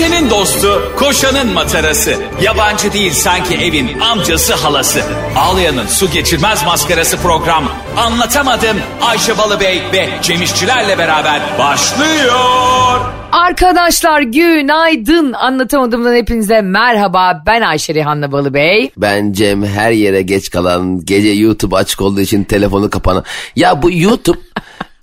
[0.00, 2.14] Ayşe'nin dostu, koşanın matarası.
[2.42, 5.00] Yabancı değil sanki evin amcası halası.
[5.36, 7.64] Ağlayan'ın su geçirmez maskarası program.
[7.96, 13.00] Anlatamadım Ayşe Balıbey ve Cemişçilerle beraber başlıyor.
[13.32, 15.32] Arkadaşlar günaydın.
[15.32, 17.42] Anlatamadığımdan hepinize merhaba.
[17.46, 18.90] Ben Ayşe Rihanna Balıbey.
[18.96, 23.24] Ben Cem her yere geç kalan, gece YouTube açık olduğu için telefonu kapanan.
[23.56, 24.38] Ya bu YouTube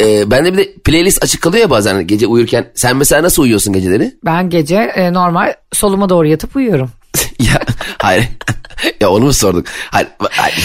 [0.01, 2.71] e, bende bir de playlist açık kalıyor ya bazen gece uyurken.
[2.75, 4.15] Sen mesela nasıl uyuyorsun geceleri?
[4.25, 6.89] Ben gece e, normal soluma doğru yatıp uyuyorum.
[7.39, 7.61] ya
[7.97, 8.25] hayır.
[9.01, 9.65] ya onu mu sorduk?
[9.91, 10.07] Hayır,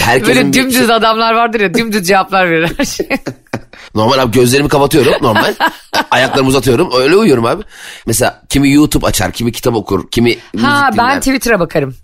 [0.05, 3.07] herkesin Böyle bir dümdüz şey- adamlar vardır ya dümdüz cevaplar verir her şey.
[3.95, 5.53] Normal abi gözlerimi kapatıyorum normal.
[6.11, 7.63] Ayaklarımı uzatıyorum öyle uyuyorum abi.
[8.05, 11.19] Mesela kimi YouTube açar, kimi kitap okur, kimi ha ben dinler.
[11.19, 11.95] Twitter'a bakarım.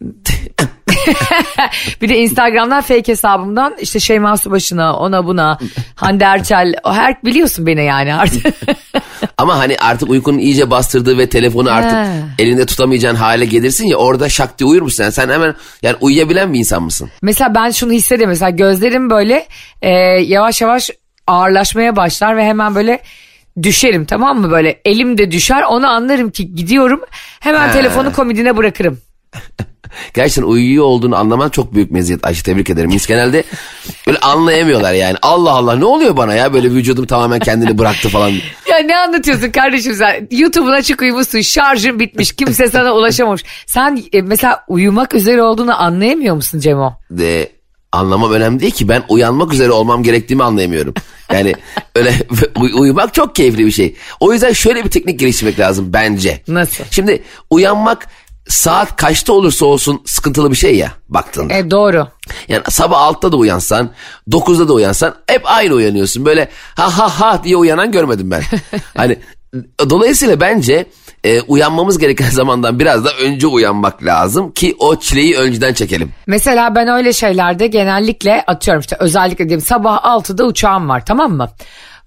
[2.02, 5.58] bir de Instagram'dan fake hesabımdan işte Şeyma Subaşı'na ona buna
[5.94, 8.46] Hande Erçel o her biliyorsun beni yani artık.
[9.38, 12.06] Ama hani artık uykunun iyice bastırdığı ve telefonu artık Ha.
[12.38, 15.02] elinde tutamayacağın hale gelirsin ya orada şak diye uyur musun?
[15.02, 17.10] Yani sen hemen yani uyuyabilen bir insan mısın?
[17.22, 18.30] Mesela ben şunu hissediyorum.
[18.30, 19.46] Mesela gözlerim böyle
[19.82, 19.90] e,
[20.22, 20.90] yavaş yavaş
[21.26, 23.00] ağırlaşmaya başlar ve hemen böyle
[23.62, 27.00] düşerim tamam mı böyle elim de düşer onu anlarım ki gidiyorum
[27.40, 27.72] hemen He.
[27.72, 28.98] telefonu komodine bırakırım.
[30.14, 32.90] Gerçekten uyuyor olduğunu anlaman çok büyük meziyet Ayşe tebrik ederim.
[32.90, 33.44] Biz genelde
[34.06, 35.16] böyle anlayamıyorlar yani.
[35.22, 38.30] Allah Allah ne oluyor bana ya böyle vücudum tamamen kendini bıraktı falan.
[38.70, 43.44] Ya ne anlatıyorsun kardeşim sen YouTube'un açık uyumuşsun şarjın bitmiş kimse sana ulaşamamış.
[43.66, 46.92] Sen e, mesela uyumak üzere olduğunu anlayamıyor musun Cemo?
[47.10, 47.52] De,
[47.92, 50.94] anlamam önemli değil ki ben uyanmak üzere olmam gerektiğimi anlayamıyorum.
[51.32, 51.54] Yani
[51.94, 52.12] öyle
[52.60, 53.96] uy- uyumak çok keyifli bir şey.
[54.20, 56.42] O yüzden şöyle bir teknik geliştirmek lazım bence.
[56.48, 56.84] Nasıl?
[56.90, 58.06] Şimdi uyanmak
[58.48, 61.54] saat kaçta olursa olsun sıkıntılı bir şey ya baktığında.
[61.54, 62.08] E doğru.
[62.48, 63.90] Yani sabah 6'da da uyansan,
[64.30, 66.24] 9'da da uyansan hep aynı uyanıyorsun.
[66.24, 68.42] Böyle ha ha ha diye uyanan görmedim ben.
[68.96, 69.18] hani
[69.90, 70.86] dolayısıyla bence
[71.24, 76.12] e, uyanmamız gereken zamandan biraz da önce uyanmak lazım ki o çileyi önceden çekelim.
[76.26, 81.48] Mesela ben öyle şeylerde genellikle atıyorum işte özellikle diyelim sabah 6'da uçağım var tamam mı?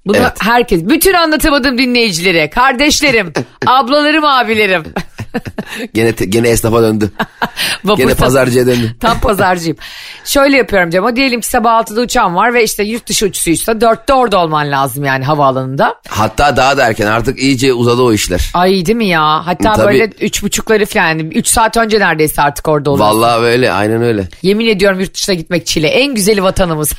[0.06, 0.32] Bunu Evet.
[0.40, 3.34] herkes, bütün anlatamadığım dinleyicilere, kardeşlerim,
[3.66, 4.84] ablalarım, abilerim.
[5.94, 7.12] gene gene esnafa döndü.
[7.98, 8.96] Gene pazarcıya döndü.
[9.00, 9.78] Tam pazarcıyım.
[10.26, 11.16] Şöyle yapıyorum Cem.
[11.16, 15.06] Diyelim ki sabah 6'da uçağım var ve işte yurt dışı uçuşuysa 4'te orada olman lazım
[15.06, 15.96] yani havaalanında.
[16.10, 18.52] Hatta daha da erken artık iyice uzadı o işler.
[18.54, 19.48] Ay değil mi ya?
[19.48, 19.88] Hatta Tabii.
[19.88, 23.22] böyle üç buçukları falan yani 3 saat önce neredeyse artık orada oluyorsun.
[23.22, 24.28] Vallahi öyle aynen öyle.
[24.42, 25.88] Yemin ediyorum yurt dışına gitmek çile.
[25.88, 26.94] En güzeli vatanımız.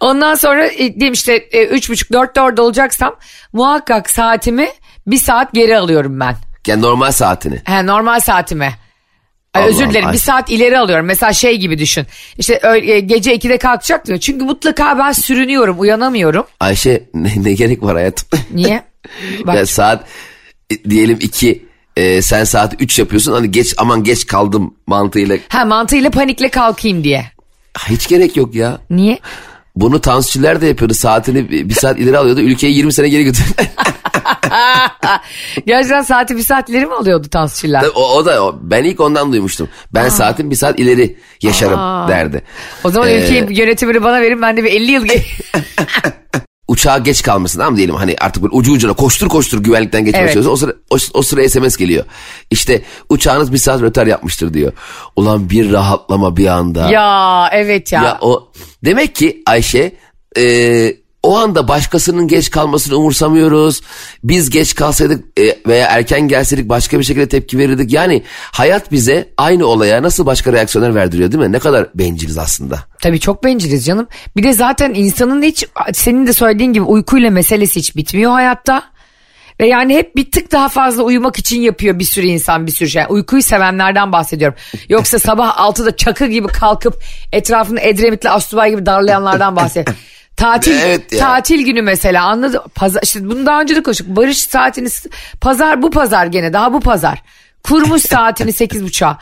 [0.00, 3.16] Ondan sonra e, diyeyim işte e, üç buçuk dörtte orada olacaksam
[3.52, 4.68] muhakkak saatimi
[5.06, 6.36] bir saat geri alıyorum ben.
[6.66, 7.60] Yani normal saatini.
[7.64, 8.70] He, normal saatimi.
[9.54, 10.12] Ay, özür dilerim ay.
[10.12, 11.06] bir saat ileri alıyorum.
[11.06, 12.06] Mesela şey gibi düşün.
[12.38, 14.18] İşte öyle, e, gece 2'de kalkacak diyor.
[14.18, 16.46] Çünkü mutlaka ben sürünüyorum uyanamıyorum.
[16.60, 18.28] Ayşe ne, ne gerek var hayatım?
[18.50, 18.82] Niye?
[19.44, 19.56] Bak.
[19.56, 20.04] Ya saat
[20.70, 21.70] e, diyelim 2
[22.20, 25.36] sen saat 3 yapıyorsun hani geç aman geç kaldım mantığıyla.
[25.48, 27.24] Ha mantığıyla panikle kalkayım diye.
[27.88, 28.78] Hiç gerek yok ya.
[28.90, 29.18] Niye?
[29.76, 30.94] Bunu tansçiler de yapıyordu.
[30.94, 32.40] Saatini bir saat ileri alıyordu.
[32.40, 33.48] Ülkeyi 20 sene geri götürdü.
[35.66, 37.84] Gerçekten saati bir saat ileri mi alıyordu dansçılar?
[37.94, 38.58] o, o da o.
[38.62, 39.68] Ben ilk ondan duymuştum.
[39.94, 42.42] Ben saatin bir saat ileri yaşarım derdi.
[42.84, 45.22] O zaman Ee, ülkeyi yönetimini bana verin ben de bir 50 yıl ge-
[46.68, 50.28] Uçağa geç kalmasın tamam diyelim hani artık böyle ucu ucuna koştur koştur güvenlikten geçmek Evet.
[50.36, 52.04] istiyorsa o sıra, o, o sıra SMS geliyor.
[52.50, 54.72] İşte uçağınız bir saat rötar yapmıştır diyor.
[55.16, 56.90] Ulan bir rahatlama bir anda.
[56.90, 58.02] ya evet ya.
[58.02, 58.52] Ya o
[58.84, 59.92] demek ki Ayşe
[60.36, 63.80] e, o anda başkasının geç kalmasını umursamıyoruz.
[64.24, 67.92] Biz geç kalsaydık e, veya erken gelseydik başka bir şekilde tepki verirdik.
[67.92, 71.52] Yani hayat bize aynı olaya nasıl başka reaksiyonlar verdiriyor değil mi?
[71.52, 72.78] Ne kadar benciliz aslında.
[73.02, 74.08] Tabii çok benciliz canım.
[74.36, 78.89] Bir de zaten insanın hiç senin de söylediğin gibi uykuyla meselesi hiç bitmiyor hayatta.
[79.60, 82.88] Ve yani hep bir tık daha fazla uyumak için yapıyor bir sürü insan bir sürü
[82.88, 83.02] şey.
[83.08, 84.58] Uykuyu sevenlerden bahsediyorum.
[84.88, 86.94] Yoksa sabah 6'da çakı gibi kalkıp
[87.32, 90.00] etrafını Edremit'le Astubay gibi darlayanlardan bahsediyorum.
[90.36, 91.18] Tatil Evet ya.
[91.18, 94.88] tatil günü mesela anladın pazar işte bunu daha önce de konuştuk barış saatini
[95.40, 97.22] pazar bu pazar gene daha bu pazar
[97.62, 99.18] kurmuş saatini sekiz buçuğa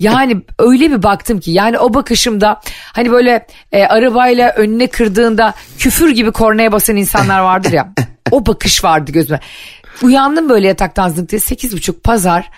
[0.00, 2.60] yani öyle bir baktım ki yani o bakışımda
[2.92, 7.92] hani böyle e, arabayla önüne kırdığında küfür gibi kornaya basan insanlar vardır ya
[8.30, 9.40] o bakış vardı gözüme
[10.02, 12.50] uyandım böyle yataktan zınk diye sekiz buçuk pazar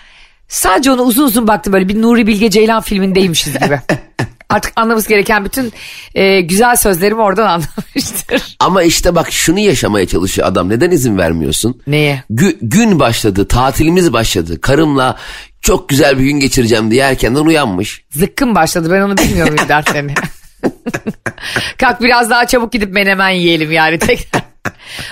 [0.47, 3.79] sadece ona uzun uzun baktım böyle bir Nuri Bilge Ceylan filmindeymişiz gibi.
[4.49, 5.73] Artık anlamamız gereken bütün
[6.15, 8.55] e, güzel sözlerimi oradan anlamıştır.
[8.59, 10.69] Ama işte bak şunu yaşamaya çalışıyor adam.
[10.69, 11.81] Neden izin vermiyorsun?
[11.87, 12.23] Neye?
[12.31, 14.61] Gü- gün başladı, tatilimiz başladı.
[14.61, 15.15] Karımla
[15.61, 18.03] çok güzel bir gün geçireceğim diye erkenden uyanmış.
[18.09, 20.13] Zıkkım başladı ben onu bilmiyor muyum dertlerini.
[21.77, 24.48] Kalk biraz daha çabuk gidip menemen yiyelim yani tekrar.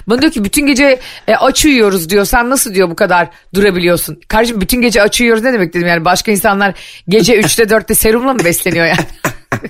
[0.08, 2.26] Bana diyor ki bütün gece e, aç uyuyoruz diyor.
[2.26, 4.20] Sen nasıl diyor bu kadar durabiliyorsun?
[4.28, 6.06] Kardeşim bütün gece aç uyuyoruz ne demek dedim yani.
[6.06, 6.74] Başka insanlar
[7.08, 8.98] gece 3'te 4'te serumla mı besleniyor yani?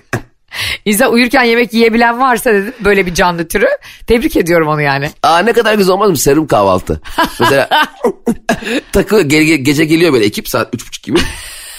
[0.86, 3.68] İnsan uyurken yemek yiyebilen varsa dedim böyle bir canlı türü.
[4.08, 5.12] Tebrik ediyorum onu yani.
[5.24, 7.02] Aa ne kadar güzel olmaz mı serum kahvaltı.
[7.40, 7.70] Mesela
[8.92, 11.20] takı ge- ge- gece geliyor böyle ekip saat üç buçuk gibi.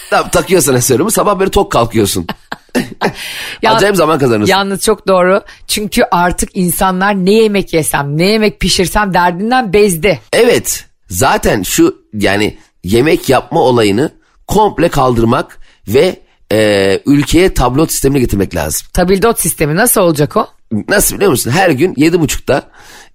[0.09, 2.27] Tamam takıyor sana serumu sabah böyle tok kalkıyorsun.
[3.61, 4.51] Ya- Acayip zaman kazanırsın.
[4.51, 5.41] Yalnız çok doğru.
[5.67, 10.19] Çünkü artık insanlar ne yemek yesem, ne yemek pişirsem derdinden bezdi.
[10.33, 14.11] Evet zaten şu yani yemek yapma olayını
[14.47, 15.57] komple kaldırmak
[15.87, 16.15] ve
[16.51, 18.87] e, ülkeye tablot sistemine getirmek lazım.
[18.93, 20.47] Tabildot sistemi nasıl olacak o?
[20.89, 21.51] Nasıl biliyor musun?
[21.51, 22.63] Her gün yedi buçukta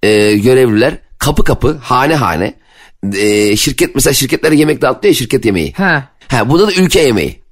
[0.02, 2.54] e, görevliler kapı kapı hane hane
[3.16, 5.72] e, şirket mesela şirketlere yemek dağıtıyor ya şirket yemeği.
[5.72, 6.08] Ha.
[6.28, 7.43] Ha, burada da ülke yemeği.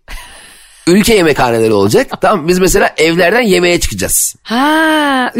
[0.86, 2.06] Ülke yemekhaneleri olacak.
[2.20, 4.36] tamam biz mesela evlerden yemeğe çıkacağız.
[4.42, 5.32] Ha,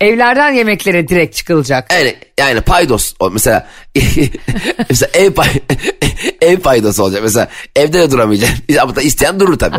[0.00, 1.92] evlerden yemeklere direkt çıkılacak.
[1.92, 3.66] Yani yani paydos mesela
[4.90, 5.48] mesela ev pay,
[6.40, 8.64] ev paydosu olacak mesela evde de duramayacaksın.
[8.80, 9.78] Ama da isteyen durur tabii.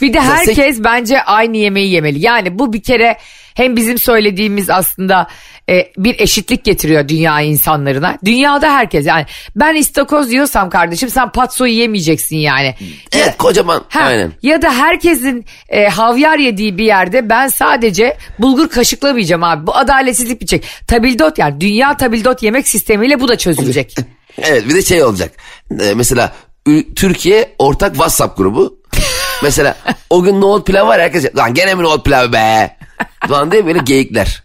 [0.00, 2.20] Bir de Mesela herkes bence aynı yemeği yemeli.
[2.20, 3.18] Yani bu bir kere
[3.54, 5.26] hem bizim söylediğimiz aslında
[5.70, 8.18] e, bir eşitlik getiriyor dünya insanlarına.
[8.24, 9.26] Dünyada herkes yani
[9.56, 12.74] ben istakoz diyorsam kardeşim sen patso yemeyeceksin yani.
[13.12, 14.32] Evet kocaman Ha, aynen.
[14.42, 19.66] Ya da herkesin e, havyar yediği bir yerde ben sadece bulgur kaşıklamayacağım abi.
[19.66, 20.60] Bu adaletsizlik bir şey.
[20.86, 23.94] Tabildot yani dünya tabildot yemek sistemiyle bu da çözülecek.
[24.38, 25.32] Evet bir de şey olacak.
[25.80, 26.32] Ee, mesela
[26.96, 28.78] Türkiye ortak WhatsApp grubu.
[29.42, 29.76] mesela
[30.10, 32.76] o gün nohut pilav var herkes lan gene mi nohut pilavı be?
[33.28, 34.42] Falan diye böyle geyikler.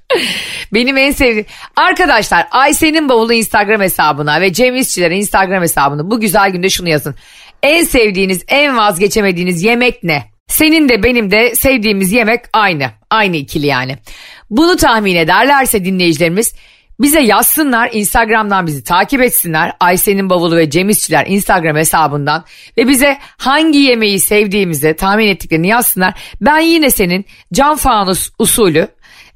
[0.73, 1.45] Benim en sevdiğim...
[1.75, 7.15] Arkadaşlar Ayşe'nin bavulu Instagram hesabına ve Cem İşçilerin Instagram hesabına bu güzel günde şunu yazın.
[7.63, 10.23] En sevdiğiniz, en vazgeçemediğiniz yemek ne?
[10.47, 12.91] Senin de benim de sevdiğimiz yemek aynı.
[13.09, 13.97] Aynı ikili yani.
[14.49, 16.53] Bunu tahmin ederlerse dinleyicilerimiz
[16.99, 19.71] bize yazsınlar Instagram'dan bizi takip etsinler.
[19.79, 22.45] Ayşe'nin bavulu ve Cem İşçiler Instagram hesabından
[22.77, 26.13] ve bize hangi yemeği sevdiğimizi tahmin ettiklerini yazsınlar.
[26.41, 28.87] Ben yine senin cam fanus usulü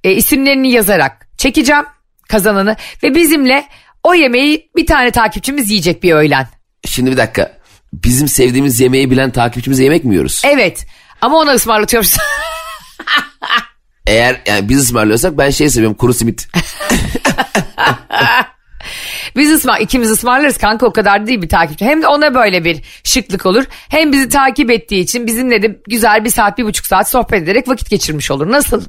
[0.04, 1.86] e, isimlerini yazarak çekeceğim
[2.30, 3.66] kazananı ve bizimle
[4.04, 6.48] o yemeği bir tane takipçimiz yiyecek bir öğlen.
[6.86, 7.58] Şimdi bir dakika.
[7.94, 10.42] Bizim sevdiğimiz yemeği bilen takipçimize yemek mi yiyoruz?
[10.46, 10.86] Evet
[11.22, 12.18] ama ona ısmarlatıyoruz.
[14.08, 16.48] Eğer yani biz ısmarlıyorsak ben şey seviyorum kuru simit.
[19.36, 21.86] Biz ısmar, ikimiz ısmarlarız kanka o kadar değil bir takipçi.
[21.86, 23.64] Hem de ona böyle bir şıklık olur.
[23.70, 27.68] Hem bizi takip ettiği için bizimle de güzel bir saat bir buçuk saat sohbet ederek
[27.68, 28.52] vakit geçirmiş olur.
[28.52, 28.82] Nasıl?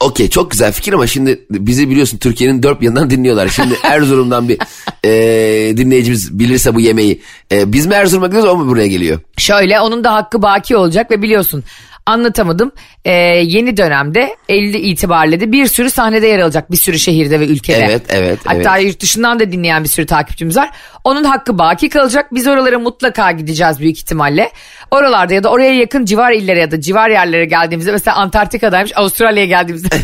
[0.00, 3.48] Okey çok güzel fikir ama şimdi bizi biliyorsun Türkiye'nin dört yanından dinliyorlar.
[3.48, 4.58] Şimdi Erzurum'dan bir
[5.04, 7.22] e, dinleyicimiz bilirse bu yemeği.
[7.52, 9.20] E, biz mi Erzurum'a gidiyoruz o mu buraya geliyor?
[9.36, 11.64] Şöyle onun da hakkı baki olacak ve biliyorsun
[12.06, 12.72] anlatamadım.
[13.04, 17.46] Ee, yeni dönemde 50 itibariyle de bir sürü sahnede yer alacak bir sürü şehirde ve
[17.46, 17.84] ülkede.
[17.84, 18.86] Evet, evet, Hatta evet.
[18.86, 20.70] yurt dışından da dinleyen bir sürü takipçimiz var.
[21.04, 22.34] Onun hakkı baki kalacak.
[22.34, 24.50] Biz oralara mutlaka gideceğiz büyük ihtimalle.
[24.90, 29.46] Oralarda ya da oraya yakın civar illere ya da civar yerlere geldiğimizde mesela Antarktika'daymış Avustralya'ya
[29.46, 29.88] geldiğimizde.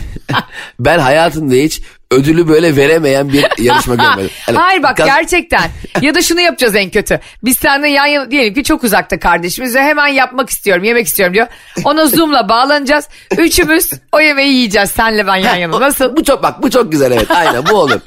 [0.80, 4.30] Ben hayatımda hiç ödülü böyle veremeyen bir yarışma görmedim.
[4.46, 5.70] Hani Hayır bak kaz- gerçekten.
[6.00, 7.20] ya da şunu yapacağız en kötü.
[7.44, 11.34] Biz seninle yan yana diyelim ki çok uzakta kardeşimiz ve hemen yapmak istiyorum, yemek istiyorum
[11.34, 11.46] diyor.
[11.84, 13.08] Ona Zoom'la bağlanacağız.
[13.38, 15.80] Üçümüz o yemeği yiyeceğiz senle ben yan yana.
[15.80, 16.16] Nasıl?
[16.16, 18.00] Bu çok bak bu çok güzel evet aynen bu olur.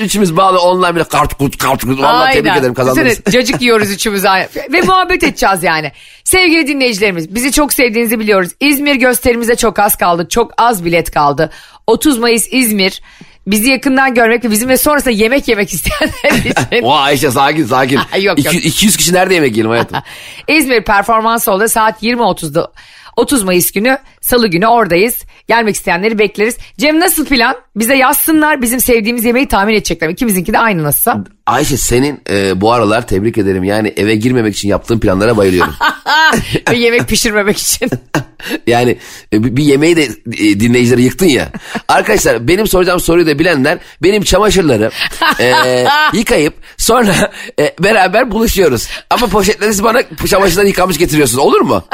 [0.00, 2.02] Üçümüz bağlı online bile kart kurt kart kurt.
[2.02, 3.06] Vallahi tebrik ederim kazandınız.
[3.06, 4.24] Düşünsene, cacık yiyoruz üçümüz.
[4.72, 5.92] Ve muhabbet edeceğiz yani.
[6.24, 8.50] Sevgili dinleyicilerimiz bizi çok sevdiğinizi biliyoruz.
[8.60, 10.28] İzmir gösterimize çok az kaldı.
[10.28, 11.50] Çok az bilet kaldı.
[11.86, 13.02] 30 Mayıs İzmir.
[13.46, 16.38] Bizi yakından görmek ve bizimle sonrasında yemek yemek isteyenler
[16.70, 16.82] için.
[16.82, 17.96] Oha Ayşe sakin sakin.
[17.96, 18.38] Yok, yok.
[18.38, 19.98] 200, 200 kişi nerede yemek yiyelim hayatım?
[20.48, 22.72] İzmir Performans Hall'da saat 20.30'da
[23.20, 25.22] 30 Mayıs günü Salı günü oradayız.
[25.48, 26.56] Gelmek isteyenleri bekleriz.
[26.78, 27.56] Cem nasıl plan?
[27.76, 30.08] Bize yazsınlar bizim sevdiğimiz yemeği tahmin edecekler.
[30.08, 31.24] İkimizinki de aynı nasılsa.
[31.46, 33.64] Ayşe senin e, bu aralar tebrik ederim.
[33.64, 35.74] Yani eve girmemek için yaptığın planlara bayılıyorum.
[36.70, 37.90] Ve yemek pişirmemek için.
[38.66, 38.98] yani
[39.32, 41.48] e, bir yemeği de e, dinleyicileri yıktın ya.
[41.88, 44.90] Arkadaşlar benim soracağım soruyu da bilenler benim çamaşırları
[45.40, 45.52] e,
[46.12, 48.88] yıkayıp sonra e, beraber buluşuyoruz.
[49.10, 51.84] Ama poşetleri siz bana çamaşırları yıkamış getiriyorsunuz olur mu?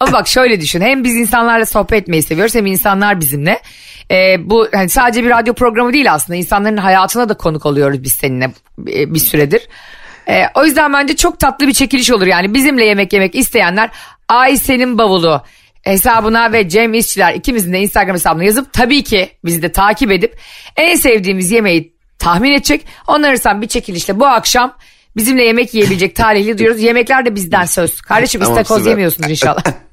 [0.00, 0.80] Ama bak şöyle düşün.
[0.80, 3.60] Hem biz insanlarla sohbet etmeyi seviyoruz hem insanlar bizimle.
[4.10, 6.36] Ee, bu hani sadece bir radyo programı değil aslında.
[6.36, 8.50] İnsanların hayatına da konuk oluyoruz biz seninle
[8.88, 9.68] e, bir süredir.
[10.30, 12.26] Ee, o yüzden bence çok tatlı bir çekiliş olur.
[12.26, 13.90] Yani bizimle yemek yemek isteyenler
[14.28, 15.42] Ayşe'nin bavulu
[15.82, 20.38] hesabına ve Cem İşçiler ikimizin de Instagram hesabına yazıp tabii ki bizi de takip edip
[20.76, 22.86] en sevdiğimiz yemeği tahmin edecek.
[23.06, 24.76] Ondan arasından bir çekilişle bu akşam
[25.16, 26.82] bizimle yemek yiyebilecek talihli diyoruz.
[26.82, 28.00] Yemekler de bizden söz.
[28.00, 29.62] Kardeşim Tamam, istakoz yemiyorsunuz inşallah.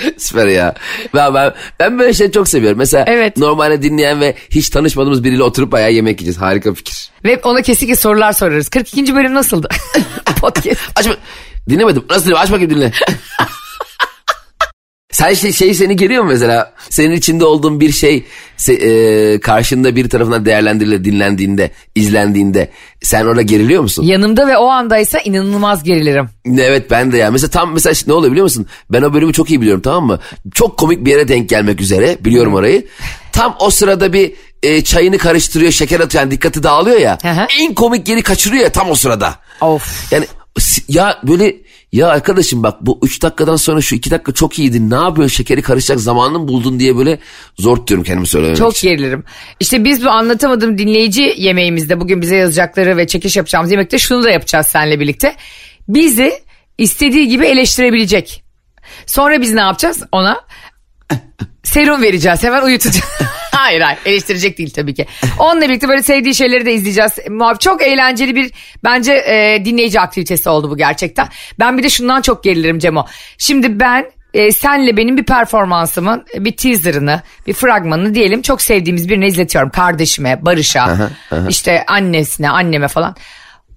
[0.18, 0.74] Süper ya.
[1.14, 2.78] Ben, ben, ben böyle şey çok seviyorum.
[2.78, 3.36] Mesela Evet.
[3.36, 6.40] normalde dinleyen ve hiç tanışmadığımız biriyle oturup bayağı yemek yiyeceğiz.
[6.40, 7.10] Harika fikir.
[7.24, 8.68] Ve ona kesinlikle sorular sorarız.
[8.68, 9.14] 42.
[9.14, 9.68] bölüm nasıldı?
[10.40, 10.80] Podcast.
[10.96, 11.14] Açma.
[11.70, 12.04] Dinlemedim.
[12.10, 12.38] Nasıl dinle?
[12.38, 12.92] Aç bakayım dinle.
[15.16, 16.72] Sen şey, şey seni geriyor mu mesela?
[16.90, 18.24] Senin içinde olduğun bir şey
[18.58, 22.70] se- e, karşında bir tarafından değerlendirilir, dinlendiğinde, izlendiğinde
[23.02, 24.02] sen orada geriliyor musun?
[24.04, 26.28] Yanımda ve o andaysa inanılmaz gerilirim.
[26.58, 27.30] Evet ben de ya.
[27.30, 28.66] Mesela tam mesela ne oluyor biliyor musun?
[28.90, 30.20] Ben o bölümü çok iyi biliyorum tamam mı?
[30.54, 32.18] Çok komik bir yere denk gelmek üzere.
[32.24, 32.86] Biliyorum orayı.
[33.32, 34.32] Tam o sırada bir
[34.62, 36.22] e, çayını karıştırıyor, şeker atıyor.
[36.24, 37.18] Yani dikkati dağılıyor ya.
[37.22, 37.46] Hı hı.
[37.60, 39.34] En komik yeri kaçırıyor ya tam o sırada.
[39.60, 40.12] Of.
[40.12, 40.26] Yani
[40.88, 41.56] ya böyle
[41.92, 44.90] ya arkadaşım bak bu 3 dakikadan sonra şu 2 dakika çok iyiydi.
[44.90, 47.18] Ne yapıyorsun şekeri karışacak zamanını buldun diye böyle
[47.58, 48.88] zor tutuyorum kendimi söylemek Çok için.
[48.88, 49.24] gerilirim.
[49.60, 54.30] İşte biz bu anlatamadığım dinleyici yemeğimizde bugün bize yazacakları ve çekiş yapacağımız yemekte şunu da
[54.30, 55.36] yapacağız seninle birlikte.
[55.88, 56.32] Bizi
[56.78, 58.44] istediği gibi eleştirebilecek.
[59.06, 60.40] Sonra biz ne yapacağız ona?
[61.62, 63.04] Serum vereceğiz hemen uyutacağız.
[63.60, 65.06] hayır hayır eleştirecek değil tabii ki.
[65.38, 67.12] Onunla birlikte böyle sevdiği şeyleri de izleyeceğiz.
[67.60, 68.52] Çok eğlenceli bir
[68.84, 71.28] bence e, dinleyici aktivitesi oldu bu gerçekten.
[71.58, 73.06] Ben bir de şundan çok gerilirim Cemo.
[73.38, 79.26] Şimdi ben e, senle benim bir performansımın bir teaserını, bir fragmanını diyelim çok sevdiğimiz birine
[79.26, 79.70] izletiyorum.
[79.70, 81.10] Kardeşime, Barış'a,
[81.48, 83.16] işte annesine, anneme falan.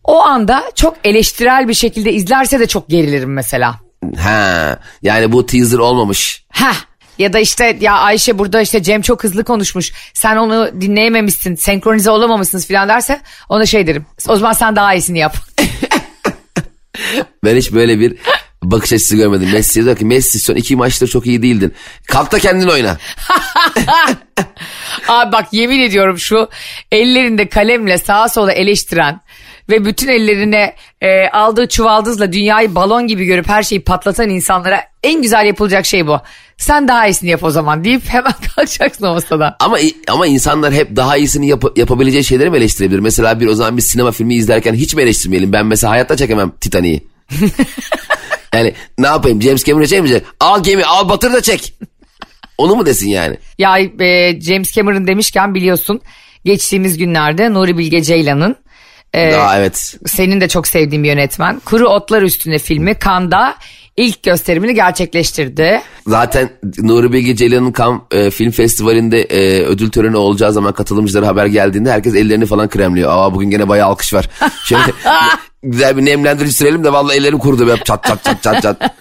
[0.03, 3.75] O anda çok eleştirel bir şekilde izlerse de çok gerilirim mesela.
[4.17, 6.45] Ha, yani bu teaser olmamış.
[6.49, 6.88] Heh.
[7.19, 9.91] Ya da işte ya Ayşe burada işte Cem çok hızlı konuşmuş.
[10.13, 14.05] Sen onu dinleyememişsin, senkronize olamamışsınız falan derse ona şey derim.
[14.27, 15.35] O zaman sen daha iyisini yap.
[17.43, 18.17] Ben hiç böyle bir
[18.63, 19.49] bakış açısı görmedim.
[19.53, 21.73] Messi diyor ki Messi son iki maçta çok iyi değildin.
[22.07, 22.97] Kalk da kendin oyna.
[25.07, 26.49] Abi bak yemin ediyorum şu
[26.91, 29.21] ellerinde kalemle sağa sola eleştiren
[29.69, 35.21] ve bütün ellerine e, aldığı çuvaldızla dünyayı balon gibi görüp her şeyi patlatan insanlara en
[35.21, 36.19] güzel yapılacak şey bu.
[36.57, 39.55] Sen daha iyisini yap o zaman deyip hemen kalkacaksın o masada.
[39.59, 42.99] Ama ama insanlar hep daha iyisini yap- yapabileceği şeyleri mi eleştirebilir?
[42.99, 45.53] Mesela bir o zaman bir sinema filmi izlerken hiç mi eleştirmeyelim?
[45.53, 47.03] Ben mesela hayatta çekemem Titanic'i.
[48.53, 50.23] yani ne yapayım James Cameron'ı çekmeyecek.
[50.39, 51.73] Al gemi al batır da çek.
[52.57, 53.37] Onu mu desin yani?
[53.57, 56.01] Ya e, James Cameron demişken biliyorsun
[56.45, 58.55] geçtiğimiz günlerde Nuri Bilge Ceylan'ın
[59.13, 59.97] e, Aa, evet.
[60.05, 63.55] senin de çok sevdiğin bir yönetmen Kuru Otlar Üstüne filmi Cannes'da
[63.99, 65.81] ilk gösterimini gerçekleştirdi.
[66.07, 71.45] Zaten Nuri Bilge Ceylan'ın Cannes e, Film Festivali'nde e, ödül töreni olacağı zaman katılımcılara haber
[71.45, 73.11] geldiğinde herkes ellerini falan kremliyor.
[73.11, 74.29] Aa bugün gene bayağı alkış var.
[74.65, 74.83] Şöyle
[75.63, 78.95] güzel bir nemlendirici sürelim de vallahi ellerim kurudu böyle çat çat çat çat çat.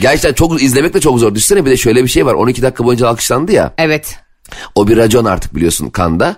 [0.00, 1.34] Gerçekten çok izlemek de çok zor.
[1.34, 2.34] Düşünsene bir de şöyle bir şey var.
[2.34, 3.74] 12 dakika boyunca alkışlandı ya.
[3.78, 4.18] Evet.
[4.74, 6.36] O bir racon artık biliyorsun kanda.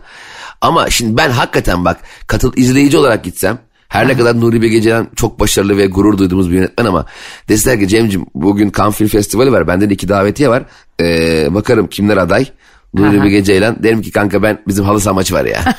[0.61, 3.59] Ama şimdi ben hakikaten bak katıl izleyici olarak gitsem
[3.89, 7.07] her ne kadar Nuri Bilge Ceylan çok başarılı ve gurur duyduğumuz bir yönetmen ama
[7.49, 10.63] deseler ki Cem'cim bugün Cannes Film Festivali var benden de iki davetiye var.
[11.01, 12.47] Ee, bakarım kimler aday.
[12.95, 13.23] Nuri.
[13.23, 15.61] Bilge Ceylan derim ki kanka ben bizim halı saha maçı var ya.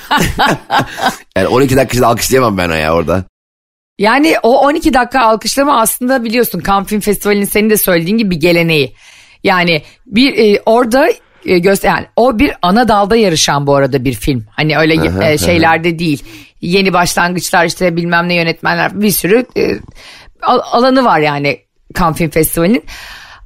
[1.38, 3.24] yani 12 dakika içinde alkışlayamam ben ya orada.
[4.00, 8.40] Yani o 12 dakika alkışlama aslında biliyorsun Cannes Film Festivali'nin senin de söylediğin gibi bir
[8.40, 8.94] geleneği.
[9.44, 11.08] Yani bir e, orada
[11.46, 14.46] e, göster yani o bir ana dalda yarışan bu arada bir film.
[14.52, 16.24] Hani öyle Aha, e, şeylerde değil.
[16.62, 19.72] Yeni başlangıçlar işte bilmem ne yönetmenler bir sürü e,
[20.42, 21.60] al- alanı var yani
[22.00, 22.84] Cannes Film Festivali'nin.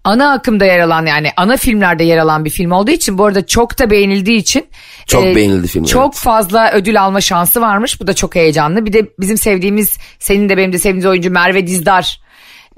[0.04, 3.46] Ana akımda yer alan yani ana filmlerde yer alan bir film olduğu için bu arada
[3.46, 4.66] çok da beğenildiği için
[5.08, 6.16] Çok beğenildi film, Çok evet.
[6.16, 8.02] fazla ödül alma şansı varmış.
[8.02, 8.86] Bu da çok heyecanlı.
[8.86, 12.20] Bir de bizim sevdiğimiz, senin de benim de sevdiğimiz oyuncu Merve Dizdar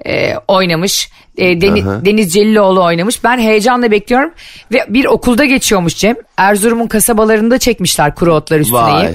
[0.06, 1.10] e, oynamış.
[1.38, 2.06] E, Deni- Aha.
[2.06, 3.24] Deniz Celiloğlu oynamış.
[3.24, 4.32] Ben heyecanla bekliyorum.
[4.72, 6.16] Ve bir okulda geçiyormuş Cem.
[6.38, 8.84] Erzurum'un kasabalarında çekmişler kuru otlar üstüneyi.
[8.84, 9.14] Vay.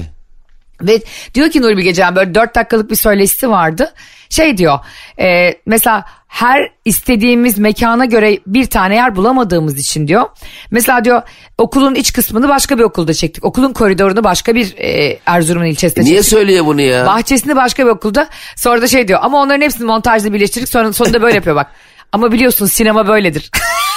[0.81, 1.01] Ve
[1.33, 3.93] diyor ki Nuri Bilge Ceylan böyle dört dakikalık bir söyleşisi vardı.
[4.29, 4.79] Şey diyor
[5.19, 10.25] e, mesela her istediğimiz mekana göre bir tane yer bulamadığımız için diyor.
[10.71, 11.21] Mesela diyor
[11.57, 13.45] okulun iç kısmını başka bir okulda çektik.
[13.45, 16.29] Okulun koridorunu başka bir e, Erzurum'un ilçesinde Niye çektik.
[16.29, 17.05] söylüyor bunu ya?
[17.05, 18.27] Bahçesini başka bir okulda.
[18.55, 21.67] Sonra da şey diyor ama onların hepsini montajda birleştirdik sonra sonunda böyle yapıyor bak.
[22.11, 23.51] Ama biliyorsun sinema böyledir.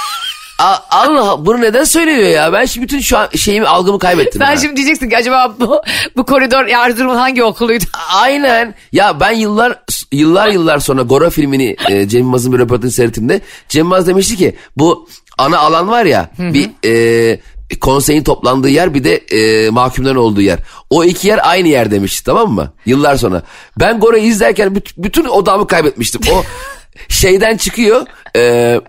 [0.62, 2.52] A- Allah bunu neden söylüyor ya?
[2.52, 4.40] Ben şimdi bütün şu an şeyimi algımı kaybettim.
[4.40, 4.56] Sen ha.
[4.56, 5.82] şimdi diyeceksin ki acaba bu,
[6.16, 7.84] bu koridor Erzurum'un hangi okuluydu?
[8.14, 8.74] Aynen.
[8.92, 9.78] Ya ben yıllar
[10.12, 14.56] yıllar yıllar sonra Gora filmini e, Cem Yılmaz'ın bir röportajını seyrettiğimde Cem Yılmaz demişti ki
[14.76, 17.40] bu ana alan var ya bir e,
[17.80, 20.58] konseyin toplandığı yer bir de e, mahkumların olduğu yer.
[20.90, 22.72] O iki yer aynı yer demişti tamam mı?
[22.86, 23.42] Yıllar sonra.
[23.80, 26.20] Ben Gora'yı izlerken büt- bütün odamı kaybetmiştim.
[26.32, 26.42] O
[27.08, 28.06] şeyden çıkıyor.
[28.36, 28.80] E,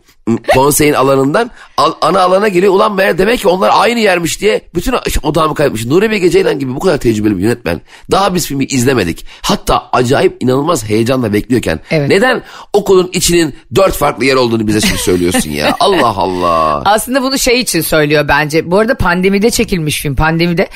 [0.54, 2.74] konseyin alanından al- ana alana geliyor.
[2.74, 5.86] Ulan meğer demek ki onlar aynı yermiş diye bütün odağımı kaybetmiş.
[5.86, 7.82] Nuri Bilge Ceylan gibi bu kadar tecrübeli bir yönetmen.
[8.12, 9.26] Daha biz filmi izlemedik.
[9.42, 11.80] Hatta acayip inanılmaz heyecanla bekliyorken.
[11.92, 12.10] Evet.
[12.10, 15.76] Neden okulun içinin dört farklı yer olduğunu bize şimdi söylüyorsun ya?
[15.80, 16.82] Allah Allah.
[16.86, 18.72] Aslında bunu şey için söylüyor bence.
[18.72, 20.16] Bu arada pandemide çekilmiş film.
[20.16, 20.68] Pandemide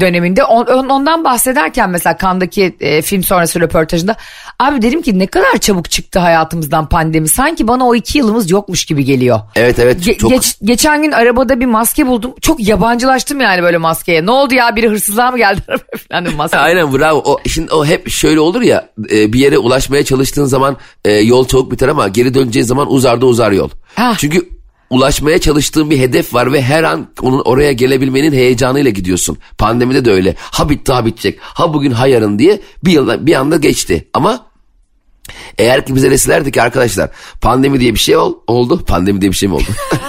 [0.00, 4.16] döneminde On- on- ondan bahsederken mesela Kandaki e, film sonrası röportajında
[4.58, 7.28] abi dedim ki ne kadar çabuk çıktı hayatımızdan pandemi.
[7.28, 9.40] Sanki bana o iki yılımız yokmuş gibi geliyor.
[9.56, 12.34] Evet evet Ge- çok geç- geçen gün arabada bir maske buldum.
[12.40, 14.26] Çok yabancılaştım yani böyle maskeye.
[14.26, 15.60] Ne oldu ya biri hırsızlığa mı geldi
[16.10, 16.58] falan maske.
[16.64, 17.18] Aynen bravo.
[17.24, 21.46] O, şimdi o hep şöyle olur ya e, bir yere ulaşmaya çalıştığın zaman e, yol
[21.48, 23.68] çabuk biter ama geri döneceğin zaman uzar da uzar yol.
[23.94, 24.14] Ha.
[24.18, 24.53] Çünkü
[24.90, 29.38] ulaşmaya çalıştığın bir hedef var ve her an onun oraya gelebilmenin heyecanıyla gidiyorsun.
[29.58, 30.34] Pandemide de öyle.
[30.38, 31.38] Ha bitti ha bitecek.
[31.40, 34.08] Ha bugün ha yarın diye bir yıl bir anda geçti.
[34.14, 34.46] Ama
[35.58, 37.10] eğer ki bize deselerdi ki arkadaşlar
[37.40, 38.84] pandemi diye bir şey ol, oldu.
[38.84, 39.64] Pandemi diye bir şey mi oldu?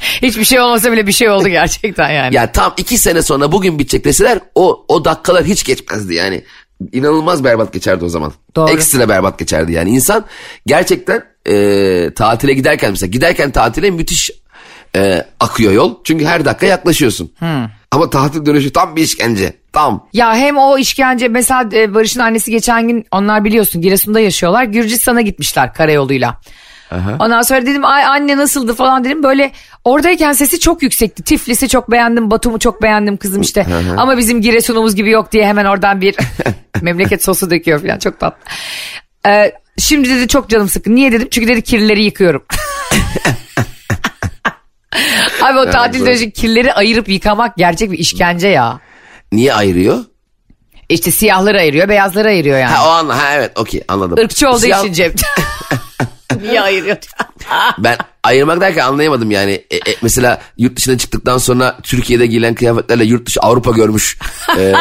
[0.22, 2.34] Hiçbir şey olmasa bile bir şey oldu gerçekten yani.
[2.34, 6.44] Yani tam iki sene sonra bugün bitecek deseler o, o dakikalar hiç geçmezdi yani.
[6.92, 8.32] İnanılmaz berbat geçerdi o zaman.
[8.56, 8.70] Doğru.
[8.70, 9.90] Ekstra berbat geçerdi yani.
[9.90, 10.24] İnsan
[10.66, 14.30] gerçekten e, tatile giderken mesela giderken tatile müthiş
[14.96, 15.94] e, akıyor yol.
[16.04, 17.32] Çünkü her dakika yaklaşıyorsun.
[17.90, 19.52] Ama tatil dönüşü tam bir işkence.
[19.72, 20.06] Tam.
[20.12, 24.64] Ya hem o işkence mesela e, Barış'ın annesi geçen gün onlar biliyorsun Giresun'da yaşıyorlar.
[24.64, 26.40] Gürcistan'a gitmişler karayoluyla.
[27.18, 29.22] Ondan sonra dedim ay anne nasıldı falan dedim.
[29.22, 29.52] Böyle
[29.84, 31.22] oradayken sesi çok yüksekti.
[31.22, 33.66] Tiflis'i çok beğendim, Batum'u çok beğendim kızım işte.
[33.96, 36.16] Ama bizim Giresun'umuz gibi yok diye hemen oradan bir
[36.82, 38.38] memleket sosu döküyor falan çok tatlı.
[39.26, 40.94] Ee, şimdi dedi çok canım sıkkın.
[40.94, 41.28] Niye dedim?
[41.30, 42.44] Çünkü dedi kirleri yıkıyorum.
[45.42, 48.80] Abi o tatil dönüşü kirleri ayırıp yıkamak gerçek bir işkence ya.
[49.32, 50.04] Niye ayırıyor?
[50.88, 52.74] İşte siyahları ayırıyor, beyazları ayırıyor yani.
[52.74, 54.24] Ha o an ha evet okey anladım.
[54.24, 55.12] Irkçı olduğu Siyah- için Cem.
[56.42, 56.96] Niye ayırıyor?
[57.78, 59.64] Ben ayırmak derken anlayamadım yani.
[59.70, 64.18] E, e, mesela yurt dışına çıktıktan sonra Türkiye'de giyilen kıyafetlerle yurt dışı Avrupa görmüş.
[64.58, 64.74] e,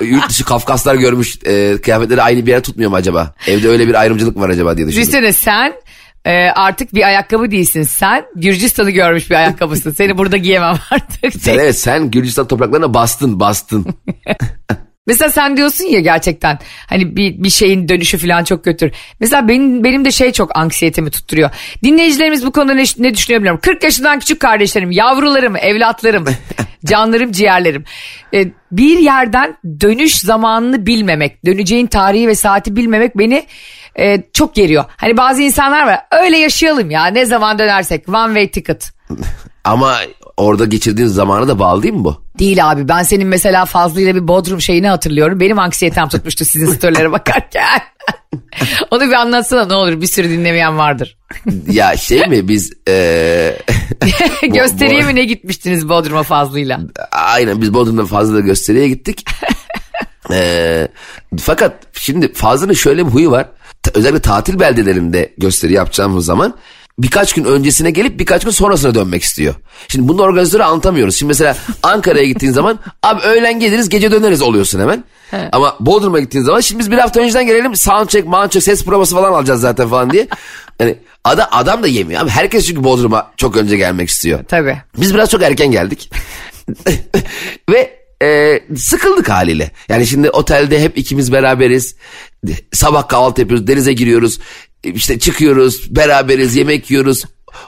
[0.04, 1.38] yurt dışı Kafkaslar görmüş.
[1.46, 3.34] E, kıyafetleri aynı bir yere tutmuyor mu acaba?
[3.46, 5.02] Evde öyle bir ayrımcılık var acaba diye düşündüm.
[5.02, 5.72] Düşünsene sen
[6.24, 7.82] e, artık bir ayakkabı değilsin.
[7.82, 9.90] Sen Gürcistan'ı görmüş bir ayakkabısın.
[9.90, 11.42] Seni burada giyemem artık.
[11.42, 13.86] Sen evet sen Gürcistan topraklarına bastın bastın.
[15.06, 18.90] Mesela sen diyorsun ya gerçekten hani bir, bir şeyin dönüşü falan çok kötü.
[19.20, 21.50] Mesela benim, benim de şey çok anksiyetemi tutturuyor.
[21.84, 23.60] Dinleyicilerimiz bu konuda ne, ne düşünüyor bilmiyorum.
[23.62, 26.24] 40 yaşından küçük kardeşlerim, yavrularım, evlatlarım,
[26.84, 27.84] canlarım, ciğerlerim.
[28.34, 33.46] Ee, bir yerden dönüş zamanını bilmemek, döneceğin tarihi ve saati bilmemek beni
[33.98, 34.84] e, çok geriyor.
[34.96, 38.92] Hani bazı insanlar var öyle yaşayalım ya ne zaman dönersek one way ticket.
[39.64, 39.98] Ama
[40.36, 42.22] orada geçirdiğin zamana da bağlı değil mi bu?
[42.38, 45.40] Değil abi ben senin mesela Fazlı'yla bir Bodrum şeyini hatırlıyorum.
[45.40, 47.80] Benim anksiyetem tutmuştu sizin storylere bakarken.
[48.90, 51.18] Onu bir anlatsana ne olur bir sürü dinlemeyen vardır.
[51.70, 53.58] Ya şey mi biz e,
[54.42, 56.80] Gösteriye mi ne gitmiştiniz Bodrum'a Fazlı'yla?
[57.12, 59.24] Aynen biz Bodrum'da fazla da gösteriye gittik.
[60.32, 60.88] Ee,
[61.40, 63.48] fakat şimdi Fazlı'nın şöyle bir huyu var.
[63.94, 66.54] Özellikle tatil beldelerinde gösteri yapacağımız zaman
[66.98, 69.54] birkaç gün öncesine gelip birkaç gün sonrasına dönmek istiyor.
[69.88, 71.16] Şimdi bunu organizatörü anlatamıyoruz.
[71.16, 75.04] Şimdi mesela Ankara'ya gittiğin zaman abi öğlen geliriz gece döneriz oluyorsun hemen.
[75.52, 79.32] Ama Bodrum'a gittiğin zaman şimdi biz bir hafta önceden gelelim soundcheck, soundcheck, ses provası falan
[79.32, 80.28] alacağız zaten falan diye.
[80.80, 82.22] Yani adam, adam da yemiyor.
[82.22, 84.40] Abi herkes çünkü Bodrum'a çok önce gelmek istiyor.
[84.48, 84.78] Tabii.
[84.96, 86.10] Biz biraz çok erken geldik.
[87.70, 89.70] Ve e, sıkıldık haliyle.
[89.88, 91.96] Yani şimdi otelde hep ikimiz beraberiz.
[92.72, 94.38] Sabah kahvaltı yapıyoruz, denize giriyoruz.
[94.84, 97.24] işte çıkıyoruz, beraberiz, yemek yiyoruz.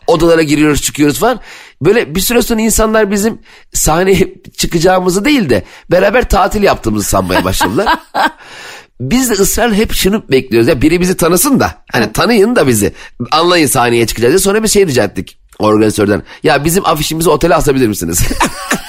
[0.07, 1.41] Odalara giriyoruz, çıkıyoruz falan.
[1.83, 3.39] Böyle bir süre sonra insanlar bizim
[3.73, 7.99] sahneye çıkacağımızı değil de beraber tatil yaptığımızı sanmaya başladılar.
[9.01, 10.69] Biz de ısrarla hep şunu bekliyoruz.
[10.69, 11.85] Ya biri bizi tanısın da.
[11.93, 12.93] Hani tanıyın da bizi.
[13.31, 14.33] Anlayın sahneye çıkacağız.
[14.33, 14.39] diye.
[14.39, 16.23] Sonra bir şey rica ettik organizatörden.
[16.43, 18.21] Ya bizim afişimizi otele asabilir misiniz?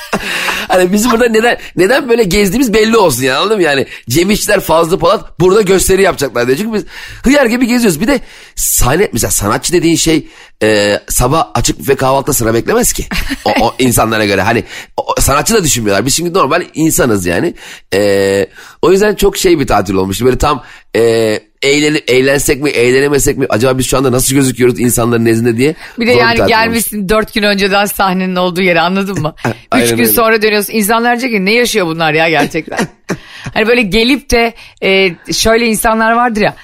[0.80, 3.64] hani bizim burada neden neden böyle gezdiğimiz belli olsun yani anladın mı?
[3.64, 6.58] Yani Cem İşçiler Fazlı Polat burada gösteri yapacaklar diye.
[6.58, 6.84] Çünkü biz
[7.24, 8.02] hıyar gibi geziyoruz.
[8.02, 8.20] Bir de
[8.56, 10.28] sahne mesela sanatçı dediğin şey
[10.64, 13.06] e, sabah açık ve kahvaltıda sıra beklemez ki.
[13.46, 14.64] O, o insanlara göre hani
[14.98, 16.06] o, sanatçı da düşünmüyorlar.
[16.06, 17.54] Biz çünkü normal insanız yani.
[17.94, 18.48] E,
[18.82, 20.26] o yüzden çok şey bir tatil olmuştu.
[20.26, 20.64] Böyle tam
[20.96, 25.76] e, eğlenip, eğlensek mi eğlenemesek mi acaba biz şu anda nasıl gözüküyoruz insanların nezdinde diye.
[26.00, 29.36] Bir de yani gelmişsin dört gün önceden sahnenin olduğu yere anladın mı?
[29.76, 30.08] Üç gün öyle.
[30.08, 30.74] sonra dönüyorsun.
[30.74, 32.80] İnsanlar diyecek ki ne yaşıyor bunlar ya gerçekten?
[33.54, 36.56] hani böyle gelip de e, şöyle insanlar vardır ya.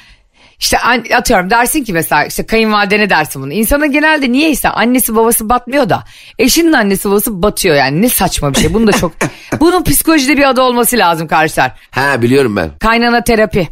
[0.62, 0.78] İşte
[1.16, 3.54] atıyorum dersin ki mesela işte kayınvalidene dersin bunu.
[3.54, 6.04] İnsana genelde niyeyse annesi babası batmıyor da
[6.40, 8.74] eşinin annesi babası batıyor yani ne saçma bir şey.
[8.74, 9.12] Bunu da çok
[9.60, 11.72] bunun psikolojide bir adı olması lazım kardeşler.
[11.92, 12.70] Ha biliyorum ben.
[12.80, 13.68] Kaynana terapi.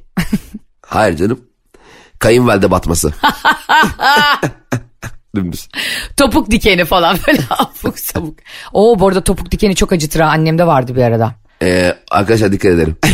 [0.90, 1.40] Hayır canım.
[2.20, 3.14] Kayınvalide batması.
[5.36, 5.70] Dümdüz.
[6.18, 8.40] Topuk dikeni falan böyle abuk sabuk.
[8.74, 10.30] Oo bu arada topuk dikeni çok acıtır ha.
[10.30, 11.36] Annemde vardı bir arada.
[11.64, 12.98] Ee, arkadaşlar dikkat edelim.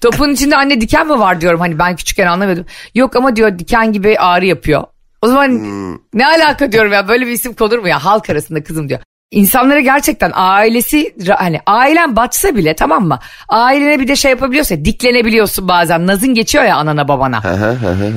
[0.00, 1.60] Topun içinde anne diken mi var diyorum.
[1.60, 2.66] Hani ben küçükken anlamadım.
[2.94, 4.84] Yok ama diyor diken gibi ağrı yapıyor.
[5.22, 5.50] O zaman
[6.14, 9.00] ne alaka diyorum ya böyle bir isim konur mu ya halk arasında kızım diyor.
[9.34, 13.18] İnsanlara gerçekten ailesi hani ailen batsa bile tamam mı?
[13.48, 16.06] Ailene bir de şey yapabiliyorsa diklenebiliyorsun bazen.
[16.06, 17.42] Nazın geçiyor ya anana babana.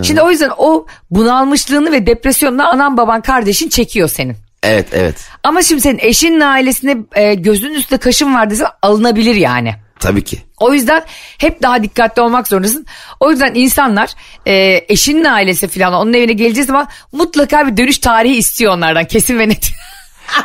[0.03, 4.35] Şimdi o yüzden o bunalmışlığını ve depresyonunu anan baban kardeşin çekiyor senin.
[4.63, 5.15] evet evet.
[5.43, 9.75] Ama şimdi senin eşinin ailesine e, gözünün üstünde kaşın var desen alınabilir yani.
[9.99, 10.37] Tabii ki.
[10.59, 11.03] O yüzden
[11.37, 12.85] hep daha dikkatli olmak zorundasın.
[13.19, 14.09] O yüzden insanlar
[14.45, 19.39] e, eşinin ailesi falan onun evine geleceği zaman mutlaka bir dönüş tarihi istiyor onlardan kesin
[19.39, 19.69] ve net.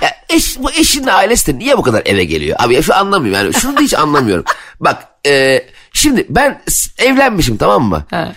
[0.02, 2.56] Ya eş, bu eşin ailesi de niye bu kadar eve geliyor?
[2.60, 4.44] Abi ya şu anlamıyorum yani şunu da hiç anlamıyorum.
[4.80, 6.62] Bak e, şimdi ben
[6.98, 8.04] evlenmişim tamam mı?
[8.10, 8.32] Ha.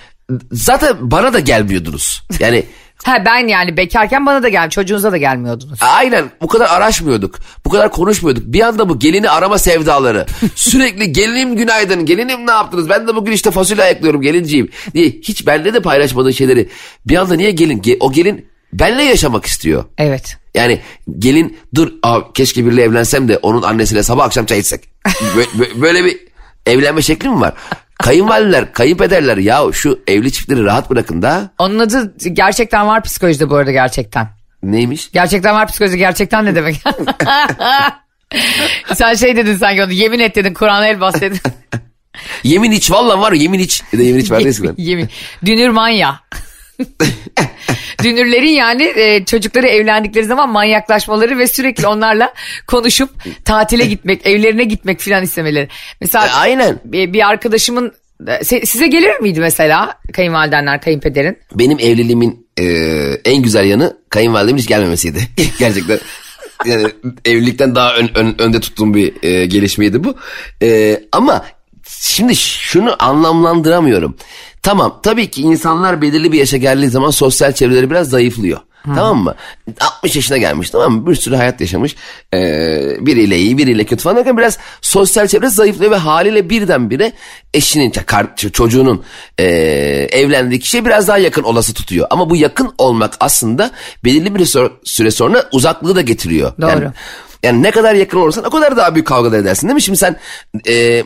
[0.51, 2.23] Zaten bana da gelmiyordunuz.
[2.39, 2.63] Yani
[3.03, 5.79] ha ben yani bekarken bana da gel çocuğunuza da gelmiyordunuz.
[5.81, 7.39] aynen bu kadar araşmıyorduk.
[7.65, 8.43] Bu kadar konuşmuyorduk.
[8.45, 10.25] Bir anda bu gelini arama sevdaları.
[10.55, 12.89] Sürekli gelinim günaydın gelinim ne yaptınız?
[12.89, 15.09] Ben de bugün işte fasulye ayıklıyorum gelinciyim diye.
[15.09, 16.69] Hiç benimle de paylaşmadığı şeyleri.
[17.05, 17.81] Bir anda niye gelin?
[17.81, 19.83] Ge- O gelin benimle yaşamak istiyor.
[19.97, 20.37] Evet.
[20.55, 20.81] Yani
[21.19, 24.83] gelin dur aa, keşke biriyle evlensem de onun annesiyle sabah akşam çay içsek.
[25.05, 26.17] Bö- bö- Böyle bir
[26.65, 27.53] evlenme şekli mi var?
[28.03, 31.51] Kayınvalideler, kayınpederler ya şu evli çiftleri rahat bırakın da.
[31.59, 34.27] Onun adı gerçekten var psikolojide bu arada gerçekten.
[34.63, 35.11] Neymiş?
[35.11, 36.75] Gerçekten var psikoloji gerçekten ne demek?
[38.95, 41.39] Sen şey dedin sanki onu yemin et dedin Kur'an'a el bas dedin.
[42.43, 43.83] Yemin iç vallahi var yemin iç.
[43.93, 44.73] De yemin iç vardı eskiden.
[44.77, 45.09] yemin.
[45.45, 46.19] Dünür manya.
[48.03, 52.33] Dünürlerin yani e, çocukları evlendikleri zaman manyaklaşmaları ve sürekli onlarla
[52.67, 53.09] konuşup
[53.45, 55.67] tatile gitmek, evlerine gitmek filan istemeleri.
[56.01, 56.79] Mesela E, aynen.
[56.85, 57.93] bir, bir arkadaşımın
[58.27, 61.37] e, size gelir miydi mesela kayınvalidenler, kayınpederin?
[61.55, 62.63] Benim evliliğimin e,
[63.25, 65.19] en güzel yanı kayınvalidemin hiç gelmemesiydi.
[65.59, 65.99] Gerçekten.
[66.65, 66.87] Yani
[67.25, 70.15] evlilikten daha ön, ön- önde tuttuğum bir e, gelişmeydi bu.
[70.61, 71.45] E, ama
[71.87, 74.17] şimdi şunu anlamlandıramıyorum.
[74.65, 78.59] Tamam tabii ki insanlar belirli bir yaşa geldiği zaman sosyal çevreleri biraz zayıflıyor.
[78.95, 79.35] Tamam mı?
[79.79, 81.07] 60 yaşına gelmiş tamam mı?
[81.07, 81.95] Bir sürü hayat yaşamış.
[82.33, 87.13] Ee, biriyle iyi biriyle kötü falan derken biraz sosyal çevre zayıflıyor ve haliyle birdenbire
[87.53, 87.93] eşinin,
[88.51, 89.03] çocuğunun
[89.39, 89.45] ee,
[90.11, 92.07] evlendiği kişiye biraz daha yakın olası tutuyor.
[92.09, 93.71] Ama bu yakın olmak aslında
[94.03, 96.53] belirli bir süre- sonra uzaklığı da getiriyor.
[96.61, 96.69] Doğru.
[96.69, 96.87] Yani,
[97.43, 99.81] yani ne kadar yakın olursan o kadar daha büyük kavgalar edersin değil mi?
[99.81, 100.19] Şimdi sen
[100.67, 101.03] ee,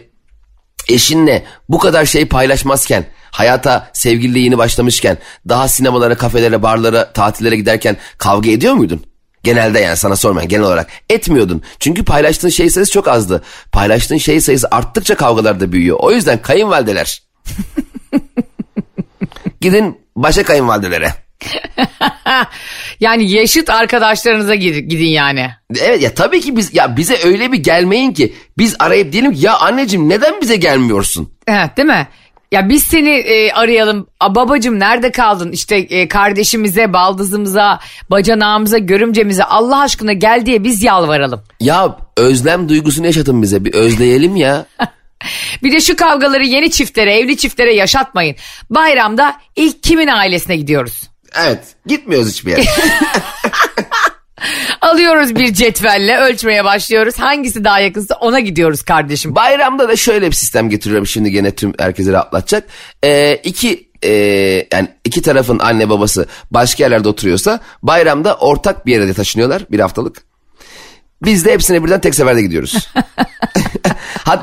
[0.89, 5.17] eşinle bu kadar şey paylaşmazken, hayata sevgiliyle yeni başlamışken,
[5.49, 9.03] daha sinemalara, kafelere, barlara, tatillere giderken kavga ediyor muydun?
[9.43, 11.61] Genelde yani sana sormayan genel olarak etmiyordun.
[11.79, 13.43] Çünkü paylaştığın şey sayısı çok azdı.
[13.71, 15.97] Paylaştığın şey sayısı arttıkça kavgalar da büyüyor.
[15.99, 17.23] O yüzden kayınvalideler.
[19.61, 21.28] Gidin başka kayınvalidelere.
[22.99, 25.49] Yani yaşıt arkadaşlarınıza gid- gidin yani.
[25.81, 29.45] Evet ya tabii ki biz ya bize öyle bir gelmeyin ki biz arayıp diyelim ki
[29.45, 31.33] ya anneciğim neden bize gelmiyorsun?
[31.47, 32.07] Evet değil mi?
[32.51, 34.07] Ya biz seni e, arayalım.
[34.19, 35.51] A, babacım nerede kaldın?
[35.51, 37.79] İşte e, kardeşimize, baldızımıza,
[38.11, 41.43] bacanağımıza, görümcemize Allah aşkına gel diye biz yalvaralım.
[41.59, 44.65] Ya özlem duygusunu yaşatın bize bir özleyelim ya.
[45.63, 48.35] Bir de şu kavgaları yeni çiftlere, evli çiftlere yaşatmayın.
[48.69, 51.09] Bayramda ilk kimin ailesine gidiyoruz?
[51.35, 52.63] Evet gitmiyoruz hiçbir yere.
[54.81, 57.19] Alıyoruz bir cetvelle ölçmeye başlıyoruz.
[57.19, 59.35] Hangisi daha yakınsa ona gidiyoruz kardeşim.
[59.35, 62.63] Bayramda da şöyle bir sistem getiriyorum şimdi gene tüm herkese rahatlatacak.
[63.03, 64.11] Ee, iki e,
[64.71, 69.79] yani iki tarafın anne babası başka yerlerde oturuyorsa bayramda ortak bir yere de taşınıyorlar bir
[69.79, 70.21] haftalık.
[71.23, 72.73] Biz de hepsine birden tek seferde gidiyoruz.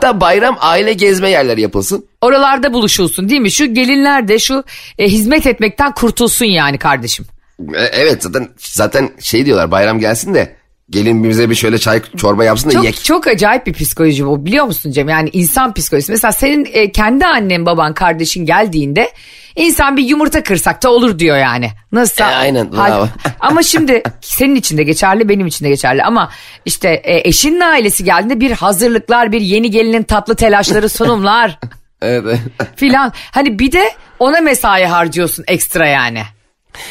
[0.07, 2.07] Hatta bayram aile gezme yerleri yapılsın.
[2.21, 3.51] Oralarda buluşulsun değil mi?
[3.51, 4.65] Şu gelinler de şu
[4.99, 7.27] e, hizmet etmekten kurtulsun yani kardeşim.
[7.75, 10.57] E, Evet zaten zaten şey diyorlar bayram gelsin de
[10.91, 13.05] gelin bize bir şöyle çay çorba yapsın da Çok, yek.
[13.05, 15.09] çok acayip bir psikoloji bu biliyor musun Cem?
[15.09, 16.13] Yani insan psikolojisi.
[16.13, 19.11] Mesela senin e, kendi annen baban kardeşin geldiğinde
[19.57, 21.71] insan bir yumurta kırsak da olur diyor yani.
[21.93, 22.33] Nasılsa.
[22.33, 23.09] E, aynen, bravo.
[23.41, 26.05] ama şimdi senin için de geçerli benim için de geçerli.
[26.05, 26.31] Ama
[26.65, 31.59] işte e, eşinin ailesi geldiğinde bir hazırlıklar bir yeni gelinin tatlı telaşları sunumlar
[32.03, 32.39] evet.
[32.77, 33.13] filan.
[33.31, 36.23] Hani bir de ona mesai harcıyorsun ekstra yani.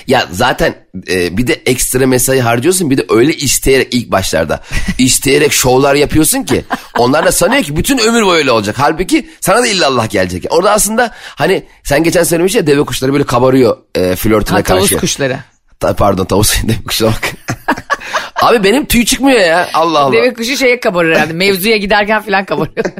[0.08, 0.76] Ya zaten
[1.10, 4.63] e, bir de ekstra mesai harcıyorsun bir de öyle isteyerek ilk başlarda
[4.98, 6.65] isteyerek şovlar yapıyorsun ki
[6.98, 8.76] onlar da sanıyor ki bütün ömür boyu öyle olacak.
[8.80, 10.45] Halbuki sana da illallah gelecek.
[10.50, 14.88] Orada aslında hani sen geçen söylemiş ya deve kuşları böyle kabarıyor e, flörtüne Ha, karşı.
[14.88, 15.38] tavus kuşları.
[15.80, 17.32] Ta- pardon tavus deve kuşuna bak.
[18.41, 20.13] Abi benim tüy çıkmıyor ya Allah Allah.
[20.13, 21.34] Deve kuşu şeye kabarır herhalde.
[21.34, 22.86] Mevzuya giderken filan kabarıyor.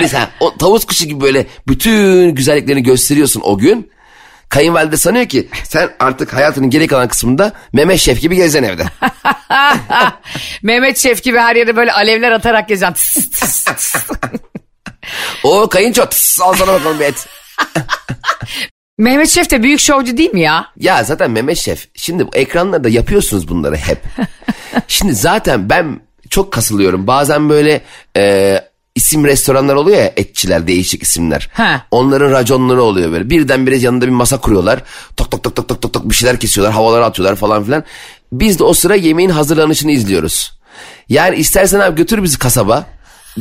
[0.00, 3.90] Mesela o tavus kuşu gibi böyle bütün güzelliklerini gösteriyorsun o gün.
[4.48, 8.84] Kayınvalide sanıyor ki sen artık hayatının geri kalan kısmında Mehmet Şef gibi gezen evde.
[10.62, 12.94] Mehmet Şef gibi her yere böyle alevler atarak gezen.
[15.42, 17.28] O kayınço tıs, al sana bakalım bir et.
[18.98, 20.66] Mehmet Şef de büyük şovcu değil mi ya?
[20.76, 23.98] Ya zaten Mehmet Şef şimdi bu ekranlarda yapıyorsunuz bunları hep.
[24.88, 27.06] şimdi zaten ben çok kasılıyorum.
[27.06, 27.80] Bazen böyle
[28.16, 28.60] e,
[28.96, 31.48] isim restoranlar oluyor ya etçiler değişik isimler.
[31.52, 31.80] He.
[31.90, 33.30] Onların raconları oluyor böyle.
[33.30, 34.82] Birdenbire yanında bir masa kuruyorlar.
[35.16, 36.74] Tok tok tok tok tok tok tok bir şeyler kesiyorlar.
[36.74, 37.84] Havalara atıyorlar falan filan.
[38.32, 40.58] Biz de o sıra yemeğin hazırlanışını izliyoruz.
[41.08, 42.86] Yani istersen abi götür bizi kasaba.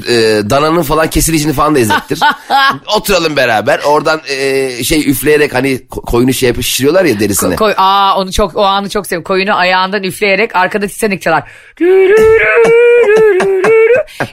[0.08, 0.14] E,
[0.50, 2.20] dananın falan kesilişini falan da izlettir.
[2.98, 3.80] Oturalım beraber.
[3.86, 7.56] Oradan e, şey üfleyerek hani ko- koyunu şey yapıp şişiriyorlar ya derisini.
[7.56, 9.24] Koy, aa onu çok o anı çok seviyorum.
[9.24, 11.44] Koyunu ayağından üfleyerek arkada Titanic çalar.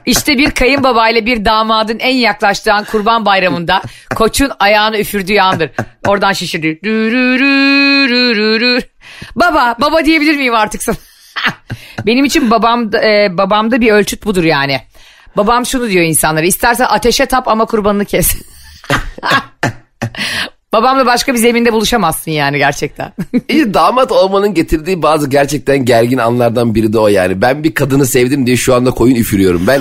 [0.07, 3.83] işte bir kayınbabayla bir damadın en yaklaştığı an kurban bayramında
[4.15, 5.71] koçun ayağını üfürdüğü andır.
[6.07, 6.79] Oradan şişirdi.
[9.37, 10.97] Baba, baba diyebilir miyim artık sana?
[12.07, 14.81] Benim için babam e, babamda bir ölçüt budur yani.
[15.37, 16.45] Babam şunu diyor insanlara.
[16.45, 18.37] İstersen ateşe tap ama kurbanını kes.
[20.73, 23.13] Babamla başka bir zeminde buluşamazsın yani gerçekten.
[23.49, 27.43] İyi damat olmanın getirdiği bazı gerçekten gergin anlardan biri de o yani.
[27.43, 29.67] Ben bir kadını sevdim diye şu anda koyun üfürüyorum.
[29.67, 29.81] Ben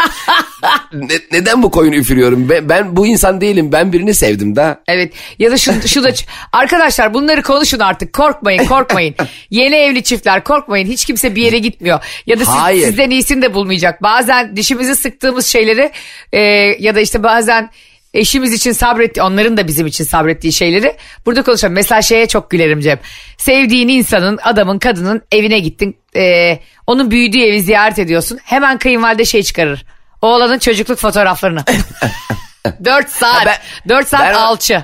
[0.94, 2.50] ne- neden bu koyun üfürüyorum?
[2.50, 3.72] Ben, ben bu insan değilim.
[3.72, 4.82] Ben birini sevdim da.
[4.88, 6.10] Evet ya da şu, şu da
[6.54, 9.16] arkadaşlar bunları konuşun artık korkmayın korkmayın.
[9.50, 12.00] Yeni evli çiftler korkmayın hiç kimse bir yere gitmiyor.
[12.28, 12.88] Ya da siz, Hayır.
[12.88, 14.04] sizden iyisini de bulmayacak.
[14.04, 15.92] Bazen dişimizi sıktığımız şeyleri
[16.34, 16.40] e,
[16.80, 17.70] ya da işte bazen
[18.14, 21.74] eşimiz için sabretti onların da bizim için sabrettiği şeyleri burada konuşalım.
[21.74, 23.00] Mesela şeye çok gülerim Cem.
[23.38, 28.40] Sevdiğin insanın adamın kadının evine gittin e, onun büyüdüğü evi ziyaret ediyorsun.
[28.44, 29.86] Hemen kayınvalide şey çıkarır.
[30.22, 31.64] Oğlanın çocukluk fotoğraflarını.
[32.86, 33.46] 4 saat.
[33.46, 34.84] Ben- 4 saat ben- alçı.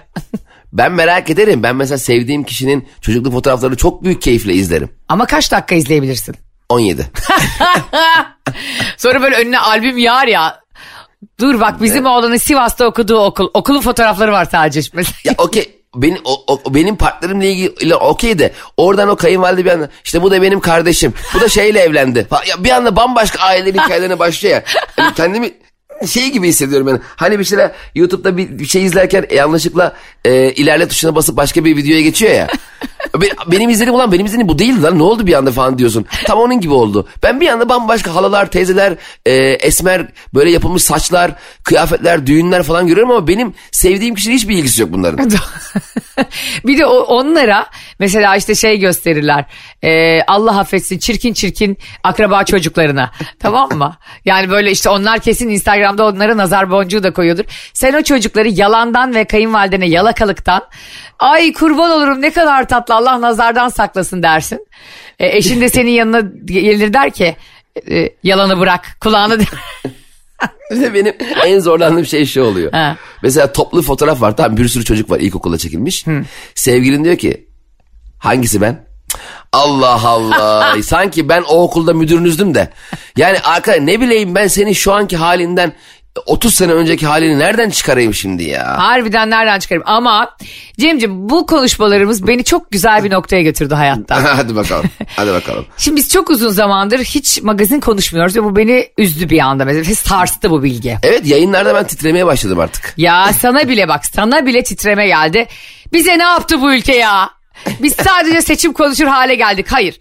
[0.73, 1.63] Ben merak ederim.
[1.63, 4.89] Ben mesela sevdiğim kişinin çocukluk fotoğraflarını çok büyük keyifle izlerim.
[5.07, 6.35] Ama kaç dakika izleyebilirsin?
[6.69, 7.11] 17.
[8.97, 10.59] Sonra böyle önüne albüm yağar ya.
[11.39, 13.49] Dur bak bizim oğlanın Sivas'ta okuduğu okul.
[13.53, 14.81] Okulun fotoğrafları var sadece.
[14.93, 15.13] Mesela.
[15.23, 15.73] Ya okey.
[15.95, 20.31] Benim, o, o- benim partnerimle ilgili okey de oradan o kayınvalide bir anda işte bu
[20.31, 21.13] da benim kardeşim.
[21.33, 22.27] Bu da şeyle evlendi.
[22.47, 24.63] Ya bir anda bambaşka ailelerin hikayelerine başlıyor ya.
[24.97, 25.51] Yani kendimi
[26.07, 27.01] şey gibi hissediyorum ben.
[27.15, 29.93] Hani bir şeyler YouTube'da bir, bir şey izlerken yanlışlıkla
[30.25, 32.47] e, ilerle tuşuna basıp başka bir videoya geçiyor ya.
[33.15, 36.05] Be- benim izlediğim olan benim izlediğim bu değildi lan ne oldu bir anda falan diyorsun.
[36.25, 37.07] Tam onun gibi oldu.
[37.23, 38.93] Ben bir anda bambaşka halalar, teyzeler,
[39.25, 41.31] e, esmer böyle yapılmış saçlar,
[41.63, 45.31] kıyafetler, düğünler falan görüyorum ama benim sevdiğim kişinin hiçbir ilgisi yok bunların.
[46.65, 47.65] bir de o, onlara
[47.99, 49.45] mesela işte şey gösterirler.
[49.83, 53.11] Ee, Allah affetsin çirkin çirkin akraba çocuklarına.
[53.39, 53.95] tamam mı?
[54.25, 57.45] Yani böyle işte onlar kesin Instagram'da onlara nazar boncuğu da koyuyordur.
[57.73, 60.61] Sen o çocukları yalandan ve kayınvalidene yalakalıktan
[61.19, 64.67] ay kurban olurum ne kadar tatlı Allah nazardan saklasın dersin.
[65.19, 67.35] E, eşin de senin yanına gelir der ki
[67.89, 69.39] e, yalanı bırak kulağını
[70.71, 72.71] Bir de benim en zorlandığım şey şu oluyor.
[72.71, 72.97] Ha.
[73.23, 74.37] Mesela toplu fotoğraf var.
[74.37, 76.05] Tamam bir sürü çocuk var ilkokulda çekilmiş.
[76.55, 77.47] Sevgilin diyor ki
[78.19, 78.87] hangisi ben?
[79.53, 80.75] Allah Allah.
[80.83, 82.69] Sanki ben o okulda müdürünüzdüm de.
[83.17, 85.73] Yani arkadaş ne bileyim ben senin şu anki halinden
[86.25, 88.77] 30 sene önceki halini nereden çıkarayım şimdi ya?
[88.77, 90.37] Harbiden nereden çıkarayım ama
[90.79, 94.23] Cemciğim bu konuşmalarımız beni çok güzel bir noktaya götürdü hayatta.
[94.37, 94.85] Hadi bakalım.
[95.15, 95.65] Hadi bakalım.
[95.77, 99.95] Şimdi biz çok uzun zamandır hiç magazin konuşmuyoruz ve bu beni üzdü bir anda mesela
[99.95, 100.97] sarstı bu bilgi.
[101.03, 102.93] Evet yayınlarda ben titremeye başladım artık.
[102.97, 105.47] Ya sana bile bak sana bile titreme geldi.
[105.93, 107.29] Bize ne yaptı bu ülke ya?
[107.79, 109.65] Biz sadece seçim konuşur hale geldik.
[109.69, 109.99] Hayır.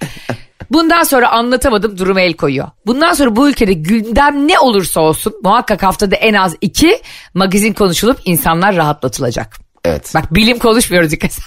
[0.71, 2.69] Bundan sonra anlatamadım durumu el koyuyor.
[2.87, 7.01] Bundan sonra bu ülkede gündem ne olursa olsun muhakkak haftada en az iki
[7.35, 9.57] magazin konuşulup insanlar rahatlatılacak.
[9.85, 10.13] Evet.
[10.15, 11.31] Bak bilim konuşmuyoruz dikkat.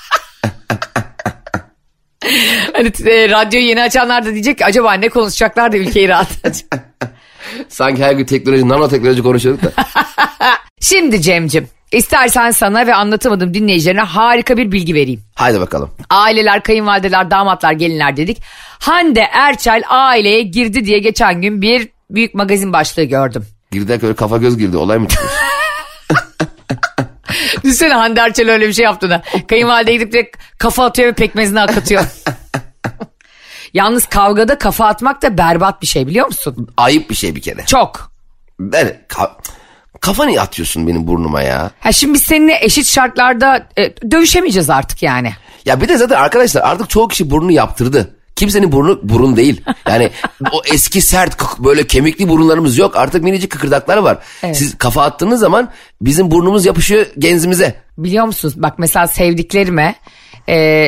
[2.74, 6.90] hani e, radyoyu yeni açanlar da diyecek ki acaba ne konuşacaklar da ülkeyi rahatlatacak.
[7.70, 9.72] Sanki her gün teknoloji, nanoteknoloji konuşuyorduk da.
[10.82, 15.24] Şimdi Cem'cim istersen sana ve anlatamadım dinleyicilerine harika bir bilgi vereyim.
[15.36, 15.92] Haydi bakalım.
[16.10, 18.42] Aileler, kayınvalideler, damatlar, gelinler dedik.
[18.80, 23.46] Hande Erçel aileye girdi diye geçen gün bir büyük magazin başlığı gördüm.
[23.72, 24.78] Girden böyle kafa göz girdi.
[24.78, 25.32] Olay mı çıkmış?
[27.64, 29.22] Düşünsene Hande Erçel öyle bir şey yaptığını.
[29.48, 32.04] Kayınvalide gidip de kafa atıyor ve pekmezini akıtıyor.
[33.74, 36.68] Yalnız kavgada kafa atmak da berbat bir şey biliyor musun?
[36.78, 37.66] Ayıp bir şey bir kere.
[37.66, 38.12] Çok.
[38.60, 39.32] Ben ka-
[40.00, 41.72] kafa niye atıyorsun benim burnuma ya?
[41.80, 45.32] Ha şimdi biz seninle eşit şartlarda e, dövüşemeyeceğiz artık yani.
[45.66, 48.16] Ya bir de zaten arkadaşlar artık çoğu kişi burnunu yaptırdı.
[48.36, 49.62] Kimsenin burnu burun değil.
[49.90, 50.10] Yani
[50.52, 52.96] o eski sert böyle kemikli burunlarımız yok.
[52.98, 54.18] Artık minicik kıkırdaklar var.
[54.44, 54.58] Evet.
[54.58, 55.70] Siz kafa attığınız zaman
[56.02, 57.76] bizim burnumuz yapışıyor genzimize.
[57.98, 59.96] Biliyor musunuz bak mesela sevdiklerime
[60.50, 60.88] e,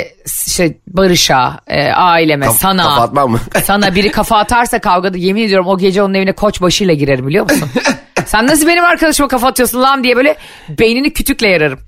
[0.52, 2.84] şey Barış'a, e, aileme, Kaf- sana.
[2.84, 3.40] kafa atmam mı?
[3.64, 7.44] sana biri kafa atarsa kavgada yemin ediyorum o gece onun evine koç başıyla girerim biliyor
[7.52, 7.70] musun?
[8.26, 10.38] Sen nasıl benim arkadaşıma kafa atıyorsun lan diye böyle
[10.70, 11.80] beynini kütükle yararım.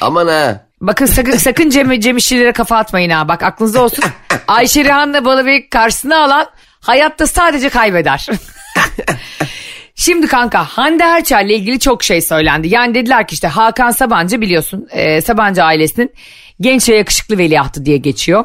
[0.00, 0.64] Aman ha.
[0.80, 3.28] Bakın sakın, sakın Cem, Cem İşçilere kafa atmayın ha.
[3.28, 4.04] Bak aklınızda olsun.
[4.48, 6.46] Ayşe Rihanna Balıbey karşısına alan
[6.80, 8.26] hayatta sadece kaybeder.
[9.94, 12.68] Şimdi kanka Hande Erçel'le ilgili çok şey söylendi.
[12.68, 16.12] Yani dediler ki işte Hakan Sabancı biliyorsun e, Sabancı ailesinin
[16.60, 18.44] genç ve yakışıklı veliahtı diye geçiyor.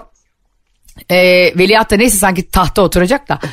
[1.12, 1.18] E,
[1.58, 3.40] veliaht da neyse sanki tahta oturacak da.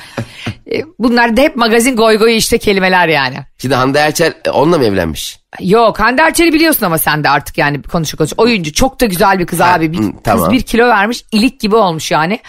[0.73, 3.37] E, bunlar da hep magazin goy goy işte kelimeler yani.
[3.59, 5.39] Şimdi Hande Erçel e, onunla mı evlenmiş?
[5.61, 8.35] Yok Hande Erçel'i biliyorsun ama sen de artık yani konuşa konuşa.
[8.39, 9.93] Oyuncu çok da güzel bir kız abi.
[9.93, 10.45] Bir, hı, tamam.
[10.45, 12.41] Kız bir kilo vermiş ilik gibi olmuş yani.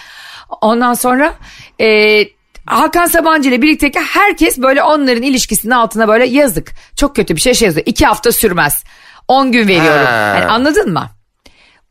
[0.62, 1.34] Ondan sonra
[1.82, 2.24] e,
[2.66, 6.72] Hakan Sabancı ile birlikteki herkes böyle onların ilişkisinin altına böyle yazık.
[6.96, 7.86] Çok kötü bir şey şey yazıyor.
[7.86, 8.84] İki hafta sürmez.
[9.28, 10.06] 10 gün veriyorum.
[10.06, 10.12] Ha.
[10.12, 11.10] Yani anladın mı?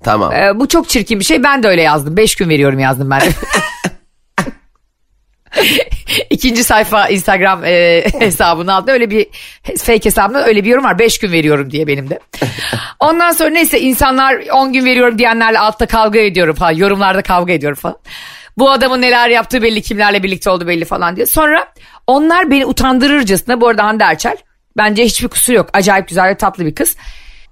[0.04, 0.32] Tamam.
[0.32, 1.42] E, bu çok çirkin bir şey.
[1.42, 2.16] Ben de öyle yazdım.
[2.16, 3.22] 5 gün veriyorum yazdım ben.
[6.30, 9.26] İkinci sayfa Instagram e, hesabının altında öyle bir
[9.78, 10.98] fake hesabında öyle bir yorum var.
[10.98, 12.20] 5 gün veriyorum diye benim de.
[13.00, 16.72] Ondan sonra neyse insanlar 10 gün veriyorum diyenlerle altta kavga ediyorum falan.
[16.72, 17.98] Yorumlarda kavga ediyorum falan.
[18.58, 21.26] Bu adamın neler yaptığı belli kimlerle birlikte oldu belli falan diye.
[21.26, 21.66] Sonra
[22.06, 24.36] onlar beni utandırırcasına bu arada Hande Erçel
[24.76, 25.70] bence hiçbir kusur yok.
[25.72, 26.96] Acayip güzel ve tatlı bir kız.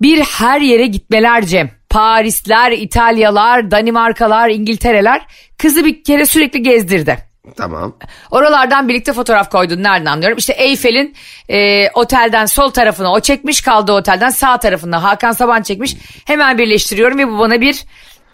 [0.03, 1.78] Bir her yere gitmeler Cem.
[1.91, 5.21] Parisler, İtalyalar, Danimarkalar, İngiltereler
[5.59, 7.19] kızı bir kere sürekli gezdirdi.
[7.57, 7.97] Tamam.
[8.31, 10.39] Oralardan birlikte fotoğraf koydun nereden anlıyorum?
[10.39, 11.15] İşte Eyfel'in
[11.49, 15.97] e, otelden sol tarafına o çekmiş kaldığı otelden sağ tarafına Hakan Saban çekmiş.
[16.25, 17.85] Hemen birleştiriyorum ve bu bana bir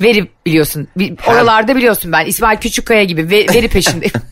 [0.00, 0.88] veri biliyorsun.
[0.96, 4.12] Bir, oralarda biliyorsun ben İsmail Küçükkaya gibi ve- veri peşindeyim.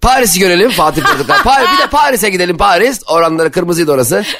[0.00, 1.42] Paris'i görelim Fatih Portakal.
[1.44, 3.02] Paris, bir de Paris'e gidelim Paris.
[3.06, 4.24] Oranları kırmızıydı orası.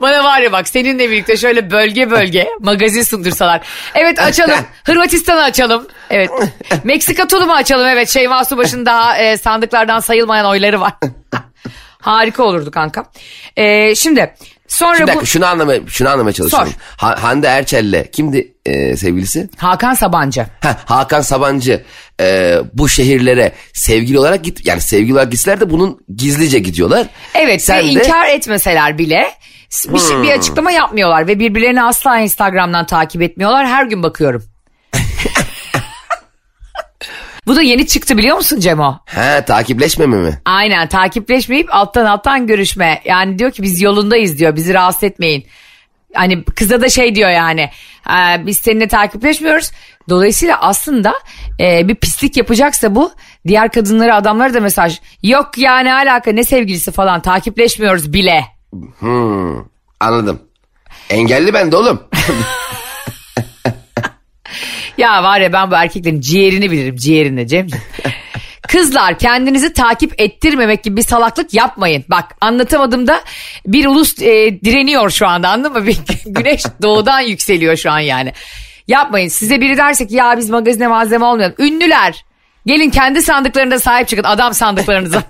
[0.00, 3.60] Bana var ya bak seninle birlikte şöyle bölge bölge magazin sundursalar.
[3.94, 4.58] Evet açalım.
[4.84, 5.86] Hırvatistan'ı açalım.
[6.10, 6.30] Evet.
[6.84, 7.86] Meksika tulumu açalım.
[7.86, 10.92] Evet Şeyma Subaşı'nın daha e, sandıklardan sayılmayan oyları var.
[12.00, 13.04] Harika olurdu kanka.
[13.56, 14.34] E, şimdi
[14.68, 16.68] sonra Şimdi bir bu dakika şunu anlamaya, şunu anlamaya çalışıyorum.
[16.68, 16.78] Sor.
[16.96, 19.48] Ha- Hande Erçel'le kimdi e, sevgilisi?
[19.56, 20.46] Hakan Sabancı.
[20.60, 21.82] Heh, Hakan Sabancı
[22.20, 27.06] e, bu şehirlere sevgili olarak git yani sevgili olarak gitseler de bunun gizlice gidiyorlar.
[27.34, 29.30] Evet Sen ve de- inkar etmeseler bile
[29.88, 33.66] bir, şey- bir açıklama yapmıyorlar ve birbirlerini asla Instagram'dan takip etmiyorlar.
[33.66, 34.44] Her gün bakıyorum.
[37.46, 38.98] Bu da yeni çıktı biliyor musun Cemo?
[39.06, 40.40] He takipleşmeme mi?
[40.44, 43.00] Aynen takipleşmeyip alttan alttan görüşme.
[43.04, 45.46] Yani diyor ki biz yolundayız diyor bizi rahatsız etmeyin.
[46.14, 47.70] Hani kıza da şey diyor yani
[48.10, 49.70] "Ee, biz seninle takipleşmiyoruz.
[50.08, 51.14] Dolayısıyla aslında
[51.60, 53.12] e, bir pislik yapacaksa bu
[53.46, 58.44] diğer kadınlara adamlara da mesaj yok ya ne alaka ne sevgilisi falan takipleşmiyoruz bile.
[58.98, 59.64] Hmm,
[60.00, 60.40] anladım.
[61.10, 62.02] Engelli ben de oğlum.
[64.98, 67.84] Ya var ya ben bu erkeklerin ciğerini bilirim ciğerini Cemciğim.
[68.68, 72.04] Kızlar kendinizi takip ettirmemek gibi bir salaklık yapmayın.
[72.08, 73.20] Bak anlatamadım da
[73.66, 75.86] bir ulus e, direniyor şu anda anladın mı?
[75.86, 78.32] Bir güneş doğudan yükseliyor şu an yani.
[78.88, 81.56] Yapmayın size biri derse ki ya biz magazine malzeme olmayalım.
[81.58, 82.24] Ünlüler
[82.66, 85.22] gelin kendi sandıklarında sahip çıkın adam sandıklarınıza.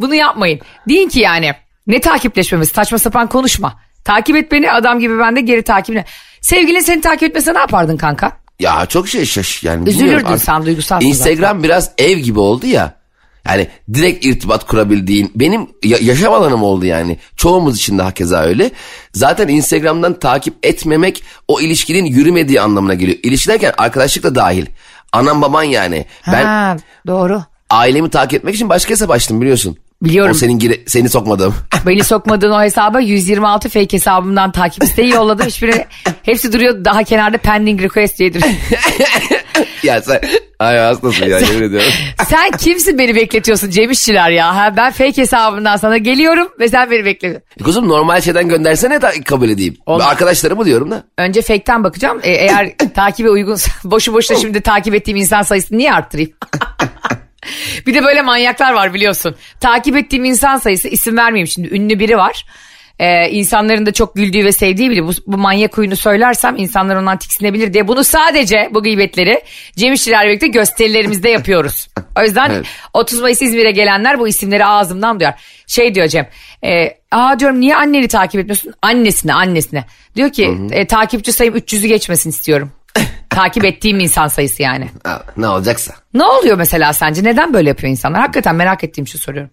[0.00, 0.60] Bunu yapmayın.
[0.88, 1.52] Deyin ki yani
[1.86, 3.80] ne takipleşmemiz saçma sapan konuşma.
[4.04, 6.04] Takip et beni adam gibi ben de geri takibine.
[6.40, 8.32] Sevgilin seni takip etmese ne yapardın kanka?
[8.60, 9.88] Ya çok şey şaş yani.
[9.90, 12.96] Üzülürdün sen, duygusalsın Instagram biraz ev gibi oldu ya.
[13.48, 17.18] Yani direkt irtibat kurabildiğin benim ya- yaşam alanım oldu yani.
[17.36, 18.70] Çoğumuz için de hakeza öyle.
[19.12, 23.18] Zaten Instagram'dan takip etmemek o ilişkinin yürümediği anlamına geliyor.
[23.22, 24.66] İlişki derken arkadaşlık da dahil.
[25.12, 26.06] Anam baban yani.
[26.32, 27.42] Ben Ha, doğru.
[27.70, 29.78] ailemi takip etmek için başka hesap açtım biliyorsun.
[30.02, 30.30] Biliyorum.
[30.30, 31.54] O senin gire- seni sokmadığım.
[31.86, 35.46] Beni sokmadığın o hesaba 126 fake hesabımdan takip isteği yolladım.
[35.46, 35.84] Hiçbiri,
[36.22, 38.54] hepsi duruyor daha kenarda pending request diye duruyor.
[39.82, 40.20] ya sen
[40.58, 41.88] ay hastasın ya yemin ediyorum.
[42.28, 44.56] Sen kimsin beni bekletiyorsun Cem İşçiler ya?
[44.56, 47.42] Ha, ben fake hesabımdan sana geliyorum ve sen beni bekletiyorsun.
[47.64, 49.76] Kuzum normal şeyden göndersene ta- kabul edeyim.
[49.86, 50.06] Olmaz.
[50.08, 51.02] Arkadaşlarımı diyorum da.
[51.18, 52.20] Önce fake'ten bakacağım.
[52.22, 56.30] E, eğer takibe uygunsa boşu boşuna şimdi takip ettiğim insan sayısını niye arttırayım?
[57.86, 59.36] Bir de böyle manyaklar var biliyorsun.
[59.60, 62.44] Takip ettiğim insan sayısı isim vermeyeyim şimdi ünlü biri var.
[62.98, 65.04] Ee, insanların da çok güldüğü ve sevdiği biri.
[65.06, 67.88] Bu, bu manyak oyunu söylersem insanlar ondan tiksinebilir diye.
[67.88, 69.40] Bunu sadece bu gıybetleri
[69.76, 71.88] Cem İşçilerle birlikte gösterilerimizde yapıyoruz.
[72.18, 72.66] O yüzden Evet.
[72.94, 75.34] 30 Mayıs İzmir'e gelenler bu isimleri ağzımdan duyar.
[75.66, 76.28] Şey diyor Cem.
[76.64, 78.74] E, aa diyorum niye anneni takip etmiyorsun?
[78.82, 79.84] Annesine annesine.
[80.16, 82.72] Diyor ki e, takipçi sayım 300'ü geçmesin istiyorum.
[83.30, 84.88] Takip ettiğim insan sayısı yani.
[85.04, 85.94] Ha, ne olacaksa.
[86.14, 87.24] Ne oluyor mesela sence?
[87.24, 88.20] Neden böyle yapıyor insanlar?
[88.20, 89.50] Hakikaten merak ettiğim şey soruyorum.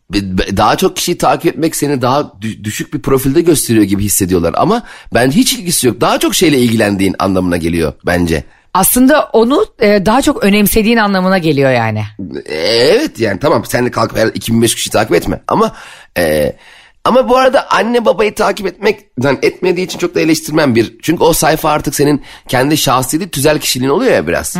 [0.57, 4.53] Daha çok kişiyi takip etmek seni daha dü- düşük bir profilde gösteriyor gibi hissediyorlar.
[4.57, 6.01] Ama ben hiç ilgisi yok.
[6.01, 8.43] Daha çok şeyle ilgilendiğin anlamına geliyor bence.
[8.73, 12.03] Aslında onu e, daha çok önemsediğin anlamına geliyor yani.
[12.45, 15.41] E, Evet yani tamam sen de kalkıp her 2005 kişi takip etme.
[15.47, 15.75] Ama
[16.17, 16.55] e,
[17.05, 20.95] ama bu arada anne babayı takip etmekten etmediği için çok da eleştirmem bir.
[21.01, 24.55] Çünkü o sayfa artık senin kendi şahsi değil tüzel kişiliğin oluyor ya biraz.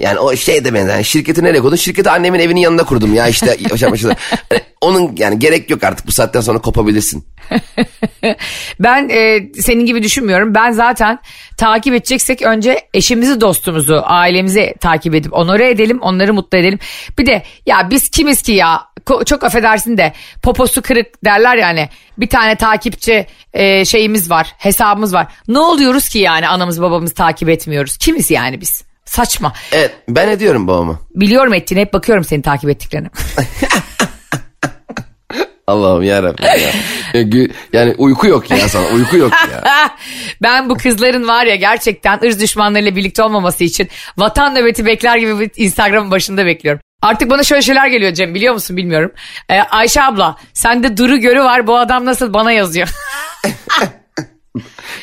[0.00, 0.94] Yani o şey de benzer.
[0.94, 1.76] Yani şirketi nereye koydun?
[1.76, 3.56] Şirketi annemin evinin yanında kurdum ya işte.
[3.70, 4.12] yaşam yaşam.
[4.48, 7.24] Hani onun yani gerek yok artık bu saatten sonra kopabilirsin.
[8.80, 10.54] Ben e, senin gibi düşünmüyorum.
[10.54, 11.18] Ben zaten
[11.56, 16.78] takip edeceksek önce eşimizi, dostumuzu, ailemizi takip edip onore edelim, onları mutlu edelim.
[17.18, 18.80] Bir de ya biz kimiz ki ya
[19.26, 21.88] çok affedersin de poposu kırık derler yani.
[22.18, 25.26] Bir tane takipçi e, şeyimiz var, hesabımız var.
[25.48, 27.96] Ne oluyoruz ki yani anamız babamızı takip etmiyoruz?
[27.96, 28.84] Kimiz yani biz?
[29.04, 29.52] Saçma.
[29.72, 30.98] Evet ben ediyorum babamı.
[31.14, 33.08] Biliyorum ettiğini hep bakıyorum seni takip ettiklerine.
[35.66, 36.70] Allah'ım yarabbim ya.
[37.22, 39.90] Gü- Yani uyku yok ya sana uyku yok ya.
[40.42, 45.50] ben bu kızların var ya gerçekten ırz düşmanlarıyla birlikte olmaması için vatan nöbeti bekler gibi
[45.56, 46.80] Instagram'ın başında bekliyorum.
[47.02, 49.12] Artık bana şöyle şeyler geliyor Cem biliyor musun bilmiyorum.
[49.50, 52.88] Ee, Ayşe abla sende duru görü var bu adam nasıl bana yazıyor.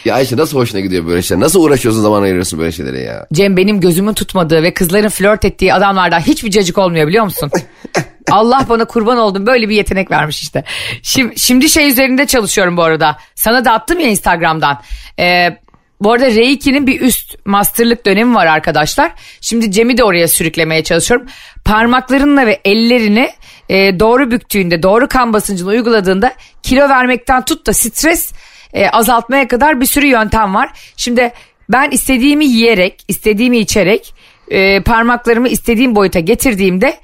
[0.05, 1.43] Ya Ayşe nasıl hoşuna gidiyor böyle şeyler?
[1.43, 3.27] Nasıl uğraşıyorsun zaman ayırıyorsun böyle şeylere ya?
[3.33, 7.51] Cem benim gözümün tutmadığı ve kızların flört ettiği adamlardan hiçbir cacık olmuyor biliyor musun?
[8.31, 10.63] Allah bana kurban oldum böyle bir yetenek vermiş işte.
[11.01, 13.17] Şimdi, şimdi şey üzerinde çalışıyorum bu arada.
[13.35, 14.81] Sana da attım ya Instagram'dan.
[15.19, 15.57] Ee,
[16.01, 19.11] bu arada Reiki'nin bir üst masterlık dönemi var arkadaşlar.
[19.41, 21.27] Şimdi Cem'i de oraya sürüklemeye çalışıyorum.
[21.65, 23.29] Parmaklarınla ve ellerini
[23.69, 26.33] e, doğru büktüğünde, doğru kan basıncını uyguladığında
[26.63, 28.33] kilo vermekten tut da stres
[28.73, 30.69] e, azaltmaya kadar bir sürü yöntem var.
[30.97, 31.31] Şimdi
[31.69, 34.13] ben istediğimi yiyerek, istediğimi içerek
[34.49, 36.97] e, parmaklarımı istediğim boyuta getirdiğimde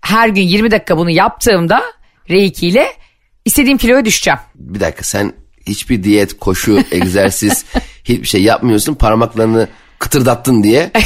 [0.00, 1.82] her gün 20 dakika bunu yaptığımda
[2.30, 2.86] Reiki ile
[3.44, 4.38] istediğim kiloya düşeceğim.
[4.54, 5.32] Bir dakika sen
[5.66, 7.64] hiçbir diyet, koşu, egzersiz
[8.04, 8.94] hiçbir şey yapmıyorsun.
[8.94, 10.90] Parmaklarını kıtırdattın diye.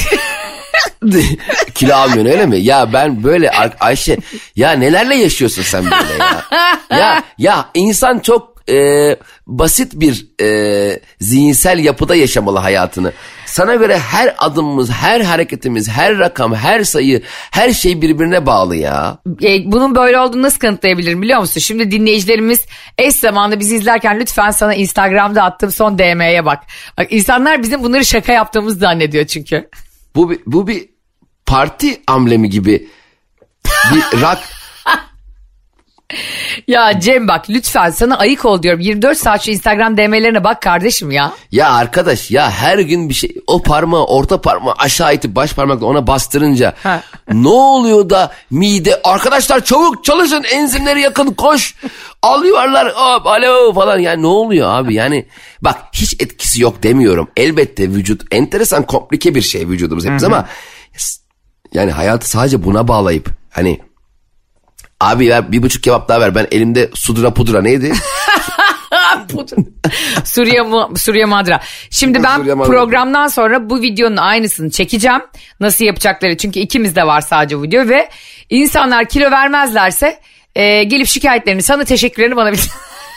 [1.74, 2.58] Kilo almıyorsun öyle mi?
[2.58, 4.16] Ya ben böyle Ay- Ayşe
[4.56, 6.44] ya nelerle yaşıyorsun sen böyle ya?
[6.90, 9.16] Ya ya insan çok e,
[9.46, 13.12] basit bir e, zihinsel yapıda yaşamalı hayatını.
[13.54, 19.18] Sana göre her adımımız, her hareketimiz, her rakam, her sayı, her şey birbirine bağlı ya.
[19.42, 21.60] E, bunun böyle olduğunu nasıl kanıtlayabilirim biliyor musun?
[21.60, 22.66] Şimdi dinleyicilerimiz
[22.98, 26.62] eş zamanlı bizi izlerken lütfen sana Instagram'da attığım son DM'ye bak.
[26.98, 29.68] Bak insanlar bizim bunları şaka yaptığımızı zannediyor çünkü.
[30.14, 30.88] Bu bir, bu bir
[31.46, 32.88] parti amblemi gibi
[33.92, 34.38] bir rock
[36.68, 38.80] Ya Cem bak lütfen sana ayık ol diyorum.
[38.80, 41.32] 24 saat şu Instagram DM'lerine bak kardeşim ya.
[41.52, 45.86] Ya arkadaş ya her gün bir şey o parmağı orta parmağı aşağı itip baş parmakla
[45.86, 47.02] ona bastırınca Ha.
[47.32, 51.74] ne oluyor da mide arkadaşlar çabuk çalışın enzimleri yakın koş
[52.22, 55.26] al yuvarlar hop alo falan yani ne oluyor abi yani
[55.62, 60.48] bak hiç etkisi yok demiyorum elbette vücut enteresan komplike bir şey vücudumuz hepimiz ama
[61.74, 63.80] yani hayatı sadece buna bağlayıp hani
[65.10, 67.92] abi ver bir buçuk kebap daha ver ben elimde sudra pudra neydi?
[70.24, 70.62] Suriye,
[70.96, 71.60] Suriye Madra.
[71.90, 72.68] Şimdi ben Suriye Madra.
[72.70, 75.20] programdan sonra bu videonun aynısını çekeceğim.
[75.60, 78.08] Nasıl yapacakları çünkü ikimiz de var sadece video ve
[78.50, 80.20] insanlar kilo vermezlerse
[80.54, 82.70] e, gelip şikayetlerini sana teşekkürlerini bana bildir.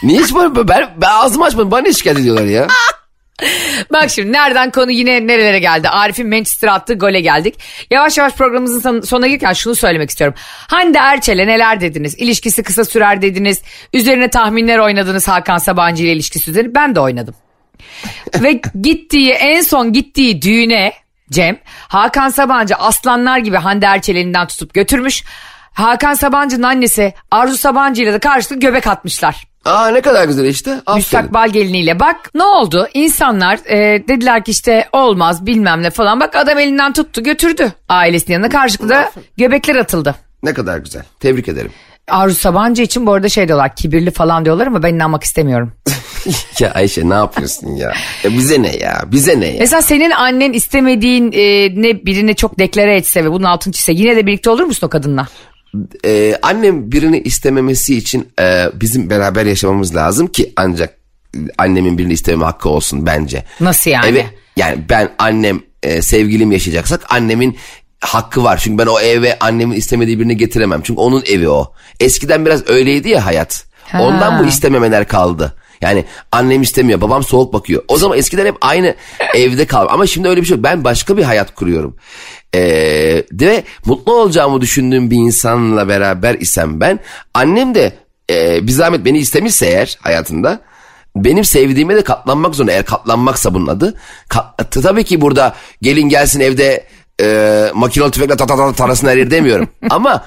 [0.04, 2.68] Niye hiç ben, ben ağzımı açmadım bana ne şikayet ediyorlar ya?
[3.94, 5.90] Bak şimdi nereden konu yine nerelere geldi?
[5.90, 7.56] Arif'in Manchester attığı gole geldik.
[7.92, 10.36] Yavaş yavaş programımızın son- sonuna gelirken şunu söylemek istiyorum.
[10.68, 12.16] Hande Erçel'e neler dediniz?
[12.18, 13.62] İlişkisi kısa sürer dediniz.
[13.94, 16.76] Üzerine tahminler oynadınız Hakan Sabancı ile ilişkisi üzerine.
[16.76, 17.36] Ben de oynadım.
[18.42, 20.94] Ve gittiği en son gittiği düğüne
[21.32, 25.24] Cem Hakan Sabancı aslanlar gibi Hande Erçel elinden tutup götürmüş.
[25.78, 29.48] Hakan Sabancı'nın annesi Arzu Sabancı ile de karşılıklı göbek atmışlar.
[29.66, 30.72] Aa ne kadar güzel işte.
[30.72, 30.96] Aferin.
[30.96, 32.00] Müstakbal geliniyle.
[32.00, 32.88] Bak ne oldu?
[32.94, 36.20] İnsanlar e, dediler ki işte olmaz bilmem ne falan.
[36.20, 38.50] Bak adam elinden tuttu götürdü ailesinin yanına.
[38.50, 40.16] Karşılıklı da göbekler atıldı.
[40.44, 41.04] Ne kadar güzel.
[41.20, 41.72] Tebrik ederim.
[42.08, 45.72] Arzu Sabancı için bu arada şey diyorlar kibirli falan diyorlar ama ben inanmak istemiyorum.
[46.60, 47.94] ya Ayşe ne yapıyorsun ya?
[48.24, 49.04] ya bize ne ya?
[49.06, 49.56] Bize ne ya?
[49.60, 54.16] Mesela senin annen istemediğin e, ne birini çok deklare etse ve bunun altını çizse yine
[54.16, 55.28] de birlikte olur musun o kadınla?
[56.06, 60.98] Ee, annem birini istememesi için e, bizim beraber yaşamamız lazım ki ancak
[61.58, 63.44] annemin birini istememe hakkı olsun bence.
[63.60, 64.06] Nasıl yani?
[64.08, 64.26] Evet,
[64.56, 67.58] yani ben annem e, sevgilim yaşayacaksak annemin
[68.02, 68.58] hakkı var.
[68.64, 70.82] Çünkü ben o eve annemin istemediği birini getiremem.
[70.84, 71.74] Çünkü onun evi o.
[72.00, 73.66] Eskiden biraz öyleydi ya hayat.
[73.84, 74.02] Ha.
[74.02, 75.56] Ondan bu istememeler kaldı.
[75.82, 77.84] Yani annem istemiyor, babam soğuk bakıyor.
[77.88, 78.96] O zaman eskiden hep aynı
[79.36, 79.88] evde kal.
[79.90, 80.64] Ama şimdi öyle bir şey yok.
[80.64, 81.96] Ben başka bir hayat kuruyorum.
[82.56, 87.00] Ee, ve mutlu olacağımı düşündüğüm bir insanla beraber isem ben,
[87.34, 87.94] annem de
[88.32, 90.62] e, bir zahmet beni istemişse eğer hayatında
[91.16, 92.72] benim sevdiğime de katlanmak zorunda.
[92.72, 93.94] Eğer katlanmaksa bunun adı.
[94.30, 96.88] Kat, tabii ki burada gelin gelsin evde
[97.22, 99.70] e, makinalı tüfekle ta tarasını erir demiyorum.
[99.90, 100.26] Ama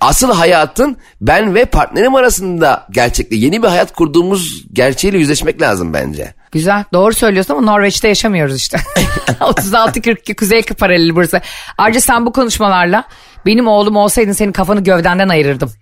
[0.00, 6.34] asıl hayatın ben ve partnerim arasında gerçekte yeni bir hayat kurduğumuz gerçeğiyle yüzleşmek lazım bence.
[6.52, 8.78] Güzel doğru söylüyorsun ama Norveç'te yaşamıyoruz işte.
[9.40, 11.40] 36-42 Kuzey paraleli burası.
[11.78, 13.04] Ayrıca sen bu konuşmalarla
[13.46, 15.72] benim oğlum olsaydın senin kafanı gövdenden ayırırdım.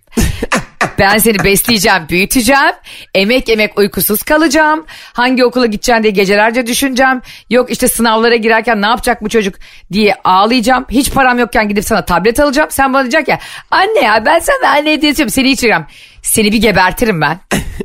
[0.99, 2.73] Ben seni besleyeceğim, büyüteceğim.
[3.15, 4.87] Emek emek uykusuz kalacağım.
[5.13, 7.23] Hangi okula gideceğim diye gecelerce düşüneceğim.
[7.51, 9.55] Yok işte sınavlara girerken ne yapacak bu çocuk
[9.93, 10.87] diye ağlayacağım.
[10.91, 12.69] Hiç param yokken gidip sana tablet alacağım.
[12.73, 13.39] Sen bana diyecek ya
[13.71, 15.85] anne ya ben sana anne hediyesi seni içireceğim.
[16.23, 17.39] Seni bir gebertirim ben.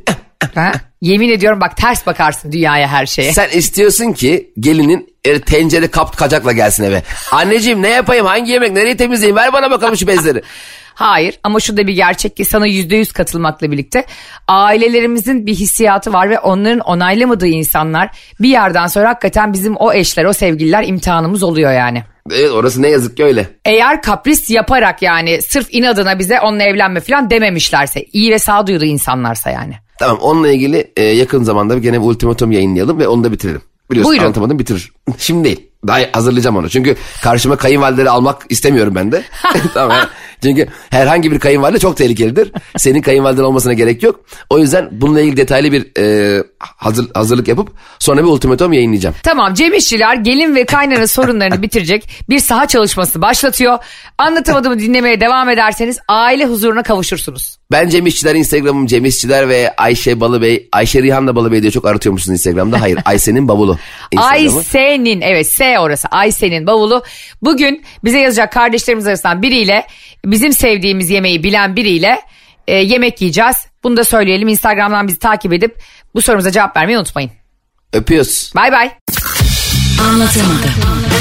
[0.55, 0.71] ha?
[1.01, 3.33] Yemin ediyorum bak ters bakarsın dünyaya her şeye.
[3.33, 7.03] Sen istiyorsun ki gelinin e, tencere kap kacakla gelsin eve.
[7.31, 10.41] Anneciğim ne yapayım hangi yemek nereyi temizleyeyim ver bana bakalım şu bezleri.
[10.93, 14.05] Hayır ama şu da bir gerçek ki sana yüzde yüz katılmakla birlikte
[14.47, 20.25] ailelerimizin bir hissiyatı var ve onların onaylamadığı insanlar bir yerden sonra hakikaten bizim o eşler
[20.25, 22.03] o sevgililer imtihanımız oluyor yani.
[22.31, 23.49] Evet orası ne yazık ki öyle.
[23.65, 29.49] Eğer kapris yaparak yani sırf inadına bize onunla evlenme falan dememişlerse iyi ve sağduyulu insanlarsa
[29.49, 29.73] yani.
[29.99, 33.61] Tamam onunla ilgili e, yakın zamanda gene bir ultimatum yayınlayalım ve onu da bitirelim.
[33.91, 34.25] Biliyorsun Buyurun.
[34.25, 34.91] anlatamadım bitirir.
[35.17, 35.72] Şimdi değil.
[35.87, 36.69] Daha hazırlayacağım onu.
[36.69, 39.23] Çünkü karşıma kayınvalideleri almak istemiyorum ben de.
[39.73, 39.97] tamam.
[40.43, 42.51] Çünkü herhangi bir kayınvalide çok tehlikelidir.
[42.77, 44.19] Senin kayınvaliden olmasına gerek yok.
[44.49, 47.69] O yüzden bununla ilgili detaylı bir e, hazır, hazırlık yapıp
[47.99, 49.15] sonra bir ultimatum yayınlayacağım.
[49.23, 53.77] Tamam Cem İşçiler gelin ve kaynana sorunlarını bitirecek bir saha çalışması başlatıyor.
[54.17, 57.57] Anlatamadığımı dinlemeye devam ederseniz aile huzuruna kavuşursunuz.
[57.71, 60.69] Ben Cem İşçiler Instagram'ım Cem İşçiler ve Ayşe Balıbey.
[60.71, 62.81] Ayşe Rihanna Balıbey diye çok aratıyormuşsunuz Instagram'da.
[62.81, 63.77] Hayır Ayşe'nin bavulu.
[64.17, 67.03] Ayşe'nin evet S orası Ayşe'nin bavulu.
[67.41, 69.87] Bugün bize yazacak kardeşlerimiz arasından biriyle
[70.25, 72.21] bizim sevdiğimiz yemeği bilen biriyle
[72.67, 73.57] e, yemek yiyeceğiz.
[73.83, 75.77] Bunu da söyleyelim Instagram'dan bizi takip edip
[76.15, 77.31] bu sorumuza cevap vermeyi unutmayın.
[77.93, 78.51] Öpüyoruz.
[78.55, 78.91] Bay bay.
[80.01, 81.12] Anlatamadım.